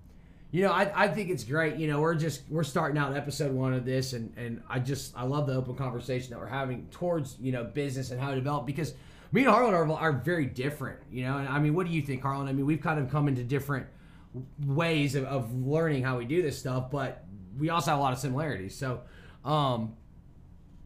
you 0.53 0.63
know, 0.63 0.73
I, 0.73 1.05
I 1.05 1.09
think 1.09 1.31
it's 1.31 1.45
great. 1.45 1.77
You 1.77 1.87
know, 1.87 2.01
we're 2.01 2.15
just 2.15 2.43
we're 2.49 2.65
starting 2.65 2.99
out 2.99 3.17
episode 3.17 3.53
one 3.53 3.73
of 3.73 3.85
this, 3.85 4.13
and 4.13 4.33
and 4.37 4.63
I 4.69 4.81
just 4.81 5.17
I 5.17 5.25
love 5.25 5.47
the 5.47 5.55
open 5.55 5.77
conversation 5.77 6.31
that 6.31 6.41
we're 6.41 6.47
having 6.47 6.89
towards 6.91 7.37
you 7.41 7.53
know 7.53 7.65
business 7.65 8.11
and 8.11 8.21
how 8.21 8.31
to 8.31 8.35
develop 8.35 8.67
because 8.67 8.95
me 9.33 9.43
and 9.43 9.51
Harlan 9.51 9.75
are, 9.75 9.93
are 9.93 10.13
very 10.13 10.47
different. 10.47 10.99
You 11.11 11.25
know, 11.25 11.39
and 11.39 11.49
I 11.49 11.61
mean, 11.61 11.75
what 11.75 11.87
do 11.87 11.93
you 11.93 12.03
think, 12.03 12.23
Harlan? 12.23 12.49
I 12.49 12.53
mean, 12.53 12.67
we've 12.67 12.81
kind 12.81 12.99
of 12.99 13.11
come 13.11 13.29
into 13.29 13.45
different 13.45 13.87
ways 14.67 15.15
of, 15.15 15.25
of 15.25 15.55
learning 15.55 16.03
how 16.03 16.19
we 16.19 16.25
do 16.25 16.43
this 16.43 16.59
stuff, 16.59 16.91
but 16.91 17.25
we 17.59 17.69
also 17.69 17.93
have 17.93 18.01
a 18.01 18.03
lot 18.03 18.13
of 18.13 18.19
similarities. 18.19 18.77
So, 18.77 19.03
um, 19.45 19.95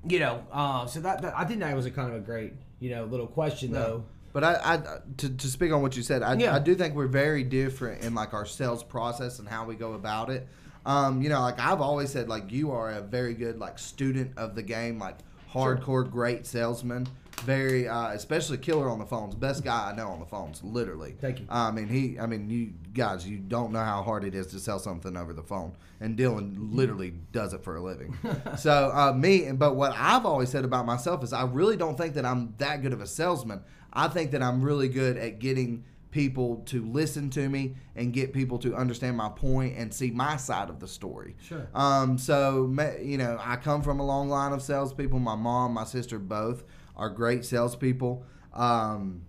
you 0.06 0.18
know, 0.18 0.46
uh, 0.52 0.86
so 0.86 1.00
that, 1.00 1.22
that 1.22 1.34
I 1.36 1.44
think 1.44 1.60
that 1.60 1.74
was 1.74 1.86
a 1.86 1.90
kind 1.90 2.10
of 2.10 2.16
a 2.16 2.20
great 2.20 2.52
you 2.80 2.90
know 2.90 3.04
little 3.04 3.26
question 3.26 3.72
though. 3.72 4.04
But 4.34 4.42
I, 4.42 4.54
I 4.64 4.98
to, 5.18 5.30
to 5.30 5.46
speak 5.46 5.72
on 5.72 5.80
what 5.80 5.96
you 5.96 6.02
said, 6.02 6.22
I, 6.22 6.34
Yeah. 6.34 6.54
I 6.54 6.58
do 6.58 6.74
think 6.74 6.94
we're 6.94 7.06
very 7.06 7.44
different 7.44 8.02
in 8.02 8.14
like 8.14 8.34
our 8.34 8.44
sales 8.44 8.82
process 8.82 9.38
and 9.38 9.48
how 9.48 9.64
we 9.64 9.76
go 9.76 9.92
about 9.94 10.28
it. 10.28 10.46
Um, 10.84 11.22
you 11.22 11.28
know, 11.28 11.40
like 11.40 11.60
I've 11.60 11.80
always 11.80 12.10
said, 12.10 12.28
like 12.28 12.50
you 12.50 12.72
are 12.72 12.90
a 12.90 13.00
very 13.00 13.34
good 13.34 13.58
like 13.58 13.78
student 13.78 14.32
of 14.36 14.56
the 14.56 14.62
game, 14.62 14.98
like 14.98 15.16
hardcore 15.50 16.10
great 16.10 16.44
salesman. 16.46 17.06
Very, 17.42 17.86
uh, 17.88 18.08
especially 18.10 18.58
killer 18.58 18.88
on 18.88 18.98
the 18.98 19.06
phones. 19.06 19.34
Best 19.34 19.64
guy 19.64 19.90
I 19.90 19.94
know 19.94 20.08
on 20.08 20.20
the 20.20 20.24
phones, 20.26 20.62
literally. 20.62 21.14
Thank 21.20 21.40
you. 21.40 21.46
I 21.50 21.70
mean, 21.72 21.88
he. 21.88 22.18
I 22.18 22.26
mean, 22.26 22.48
you 22.48 22.72
guys, 22.94 23.28
you 23.28 23.38
don't 23.38 23.72
know 23.72 23.82
how 23.84 24.02
hard 24.02 24.24
it 24.24 24.34
is 24.34 24.46
to 24.48 24.60
sell 24.60 24.78
something 24.78 25.16
over 25.16 25.32
the 25.32 25.42
phone, 25.42 25.72
and 26.00 26.16
Dylan 26.16 26.54
literally 26.74 27.12
does 27.32 27.52
it 27.52 27.62
for 27.62 27.76
a 27.76 27.82
living. 27.82 28.16
so 28.56 28.90
uh, 28.94 29.12
me, 29.12 29.50
but 29.52 29.74
what 29.74 29.92
I've 29.96 30.24
always 30.24 30.48
said 30.48 30.64
about 30.64 30.86
myself 30.86 31.22
is 31.22 31.32
I 31.32 31.44
really 31.44 31.76
don't 31.76 31.98
think 31.98 32.14
that 32.14 32.24
I'm 32.24 32.54
that 32.58 32.82
good 32.82 32.92
of 32.92 33.00
a 33.02 33.06
salesman. 33.06 33.62
I 33.94 34.08
think 34.08 34.32
that 34.32 34.42
I'm 34.42 34.62
really 34.62 34.88
good 34.88 35.16
at 35.16 35.38
getting 35.38 35.84
people 36.10 36.62
to 36.66 36.84
listen 36.84 37.28
to 37.28 37.48
me 37.48 37.74
and 37.96 38.12
get 38.12 38.32
people 38.32 38.56
to 38.56 38.74
understand 38.76 39.16
my 39.16 39.28
point 39.28 39.76
and 39.76 39.92
see 39.92 40.12
my 40.12 40.36
side 40.36 40.70
of 40.70 40.78
the 40.78 40.86
story. 40.86 41.34
Sure. 41.42 41.68
Um, 41.74 42.18
so 42.18 42.72
you 43.02 43.18
know, 43.18 43.36
I 43.40 43.56
come 43.56 43.82
from 43.82 43.98
a 44.00 44.06
long 44.06 44.28
line 44.28 44.52
of 44.52 44.62
salespeople. 44.62 45.18
My 45.18 45.34
mom, 45.34 45.72
my 45.74 45.84
sister, 45.84 46.18
both 46.18 46.64
are 46.96 47.08
great 47.08 47.44
salespeople. 47.44 48.24
Um, 48.52 49.22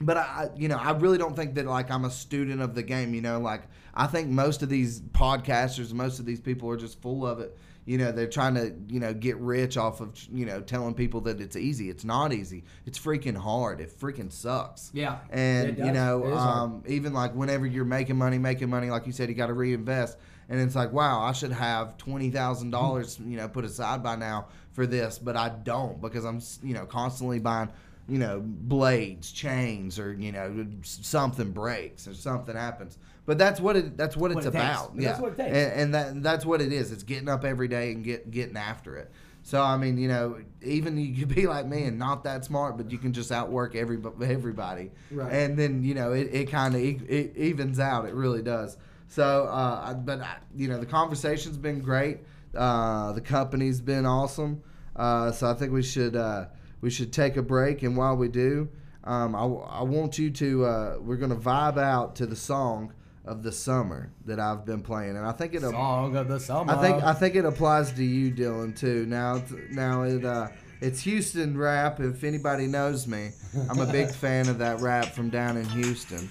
but 0.00 0.16
I, 0.16 0.48
you 0.56 0.68
know, 0.68 0.76
I 0.76 0.92
really 0.92 1.18
don't 1.18 1.36
think 1.36 1.54
that 1.54 1.66
like 1.66 1.90
I'm 1.90 2.04
a 2.04 2.10
student 2.10 2.60
of 2.60 2.74
the 2.74 2.82
game. 2.82 3.14
You 3.14 3.20
know, 3.22 3.38
like 3.40 3.62
I 3.94 4.06
think 4.06 4.28
most 4.28 4.62
of 4.62 4.68
these 4.68 5.00
podcasters, 5.00 5.92
most 5.92 6.18
of 6.18 6.26
these 6.26 6.40
people 6.40 6.68
are 6.70 6.76
just 6.76 7.00
full 7.00 7.26
of 7.26 7.40
it. 7.40 7.56
You 7.86 7.98
know, 7.98 8.12
they're 8.12 8.26
trying 8.28 8.54
to, 8.54 8.74
you 8.88 8.98
know, 8.98 9.12
get 9.12 9.36
rich 9.36 9.76
off 9.76 10.00
of, 10.00 10.18
you 10.32 10.46
know, 10.46 10.62
telling 10.62 10.94
people 10.94 11.20
that 11.22 11.38
it's 11.38 11.54
easy. 11.54 11.90
It's 11.90 12.02
not 12.04 12.32
easy. 12.32 12.64
It's 12.86 12.98
freaking 12.98 13.36
hard. 13.36 13.78
It 13.78 13.90
freaking 14.00 14.32
sucks. 14.32 14.90
Yeah. 14.94 15.18
And 15.30 15.76
you 15.76 15.92
know, 15.92 16.24
It 16.24 16.28
is 16.30 16.38
hard. 16.38 16.58
um, 16.58 16.82
even 16.86 17.12
like 17.12 17.34
whenever 17.34 17.66
you're 17.66 17.84
making 17.84 18.16
money, 18.16 18.38
making 18.38 18.70
money, 18.70 18.88
like 18.90 19.04
you 19.06 19.12
said, 19.12 19.28
you 19.28 19.34
got 19.34 19.48
to 19.48 19.52
reinvest. 19.52 20.16
And 20.48 20.60
it's 20.60 20.74
like, 20.74 20.92
wow, 20.92 21.20
I 21.20 21.32
should 21.32 21.52
have 21.52 21.96
twenty 21.98 22.30
thousand 22.30 22.70
dollars, 22.70 23.18
you 23.22 23.36
know, 23.36 23.48
put 23.48 23.66
aside 23.66 24.02
by 24.02 24.16
now 24.16 24.48
for 24.72 24.86
this, 24.86 25.18
but 25.18 25.36
I 25.36 25.50
don't 25.50 26.00
because 26.00 26.24
I'm, 26.24 26.40
you 26.66 26.72
know, 26.74 26.86
constantly 26.86 27.38
buying, 27.38 27.70
you 28.08 28.18
know, 28.18 28.42
blades, 28.44 29.32
chains, 29.32 29.98
or 29.98 30.12
you 30.12 30.32
know, 30.32 30.66
something 30.82 31.52
breaks 31.52 32.06
or 32.06 32.14
something 32.14 32.54
happens. 32.56 32.98
But 33.26 33.38
that's 33.38 33.60
what 33.60 33.76
it. 33.76 33.96
That's 33.96 34.16
what, 34.16 34.30
What 34.30 34.38
it's 34.38 34.46
it 34.46 34.50
about. 34.50 34.94
That's 34.96 35.18
yeah, 35.18 35.20
what 35.20 35.32
it 35.32 35.36
takes. 35.36 35.56
And, 35.56 35.72
and 35.72 35.94
that 35.94 36.22
that's 36.22 36.44
what 36.44 36.60
it 36.60 36.72
is. 36.72 36.92
It's 36.92 37.02
getting 37.02 37.28
up 37.28 37.44
every 37.44 37.68
day 37.68 37.92
and 37.92 38.04
get 38.04 38.30
getting 38.30 38.56
after 38.56 38.96
it. 38.96 39.10
So 39.42 39.62
I 39.62 39.76
mean, 39.76 39.98
you 39.98 40.08
know, 40.08 40.38
even 40.62 40.96
you 40.96 41.14
could 41.26 41.34
be 41.34 41.46
like 41.46 41.66
me 41.66 41.84
and 41.84 41.98
not 41.98 42.24
that 42.24 42.44
smart, 42.44 42.76
but 42.76 42.90
you 42.90 42.98
can 42.98 43.12
just 43.12 43.32
outwork 43.32 43.74
every 43.74 43.98
everybody. 44.22 44.90
Right. 45.10 45.32
And 45.32 45.56
then 45.56 45.82
you 45.82 45.94
know, 45.94 46.12
it, 46.12 46.28
it 46.32 46.50
kind 46.50 46.74
of 46.74 46.80
it 46.80 47.36
evens 47.36 47.78
out. 47.78 48.06
It 48.06 48.14
really 48.14 48.42
does. 48.42 48.76
So, 49.08 49.44
uh, 49.44 49.94
but 49.94 50.20
I, 50.20 50.36
you 50.56 50.68
know, 50.68 50.78
the 50.78 50.86
conversation's 50.86 51.56
been 51.56 51.80
great. 51.80 52.20
Uh, 52.54 53.12
the 53.12 53.20
company's 53.20 53.80
been 53.80 54.06
awesome. 54.06 54.62
Uh, 54.96 55.30
so 55.32 55.50
I 55.50 55.54
think 55.54 55.72
we 55.72 55.82
should 55.82 56.16
uh, 56.16 56.46
we 56.84 56.90
should 56.90 57.14
take 57.14 57.38
a 57.38 57.42
break. 57.42 57.82
And 57.82 57.96
while 57.96 58.14
we 58.14 58.28
do, 58.28 58.68
um, 59.04 59.34
I, 59.34 59.40
I 59.78 59.82
want 59.84 60.18
you 60.18 60.30
to 60.30 60.64
uh, 60.66 60.96
we're 61.00 61.16
gonna 61.16 61.34
vibe 61.34 61.78
out 61.78 62.16
to 62.16 62.26
the 62.26 62.36
song 62.36 62.92
of 63.24 63.42
the 63.42 63.50
summer 63.52 64.12
that 64.26 64.38
I've 64.38 64.66
been 64.66 64.82
playing, 64.82 65.16
and 65.16 65.26
I 65.26 65.32
think 65.32 65.54
it'll. 65.54 65.70
Song 65.72 66.14
of 66.14 66.28
the 66.28 66.38
summer. 66.38 66.70
I 66.74 66.76
think 66.82 67.02
I 67.02 67.14
think 67.14 67.36
it 67.36 67.46
applies 67.46 67.90
to 67.92 68.04
you, 68.04 68.30
Dylan, 68.30 68.76
too. 68.78 69.06
Now, 69.06 69.36
it's- 69.36 69.54
now 69.70 70.02
it 70.02 70.26
uh, 70.26 70.48
it's 70.82 71.00
Houston 71.00 71.56
rap. 71.56 72.00
If 72.00 72.22
anybody 72.22 72.66
knows 72.66 73.06
me, 73.06 73.30
I'm 73.70 73.78
a 73.78 73.90
big 73.90 74.10
fan 74.10 74.50
of 74.50 74.58
that 74.58 74.80
rap 74.80 75.06
from 75.06 75.30
down 75.30 75.56
in 75.56 75.64
Houston. 75.70 76.28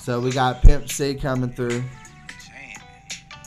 So 0.00 0.20
we 0.20 0.32
got 0.32 0.62
Pimp 0.62 0.88
C 0.90 1.14
coming 1.14 1.52
through, 1.52 1.84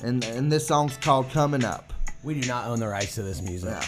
and 0.03 0.23
and 0.23 0.51
this 0.51 0.67
song's 0.67 0.95
called 0.97 1.31
"Coming 1.31 1.65
Up." 1.65 1.91
we 2.23 2.39
do 2.39 2.47
not 2.47 2.67
own 2.67 2.79
the 2.79 2.87
rights 2.87 3.15
to 3.15 3.23
this 3.23 3.41
music. 3.41 3.69
Yeah. 3.71 3.85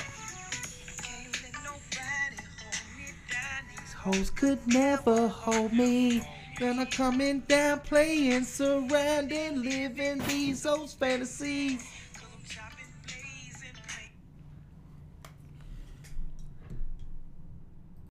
Hoes 4.07 4.29
could 4.29 4.65
never 4.67 5.27
hold 5.27 5.73
me. 5.73 6.21
Then 6.57 6.79
I'm 6.79 6.85
coming 6.85 7.41
down, 7.41 7.81
playing, 7.81 8.45
surrounding, 8.45 9.61
living 9.61 10.19
these 10.19 10.65
old 10.65 10.91
fantasies. 10.91 11.83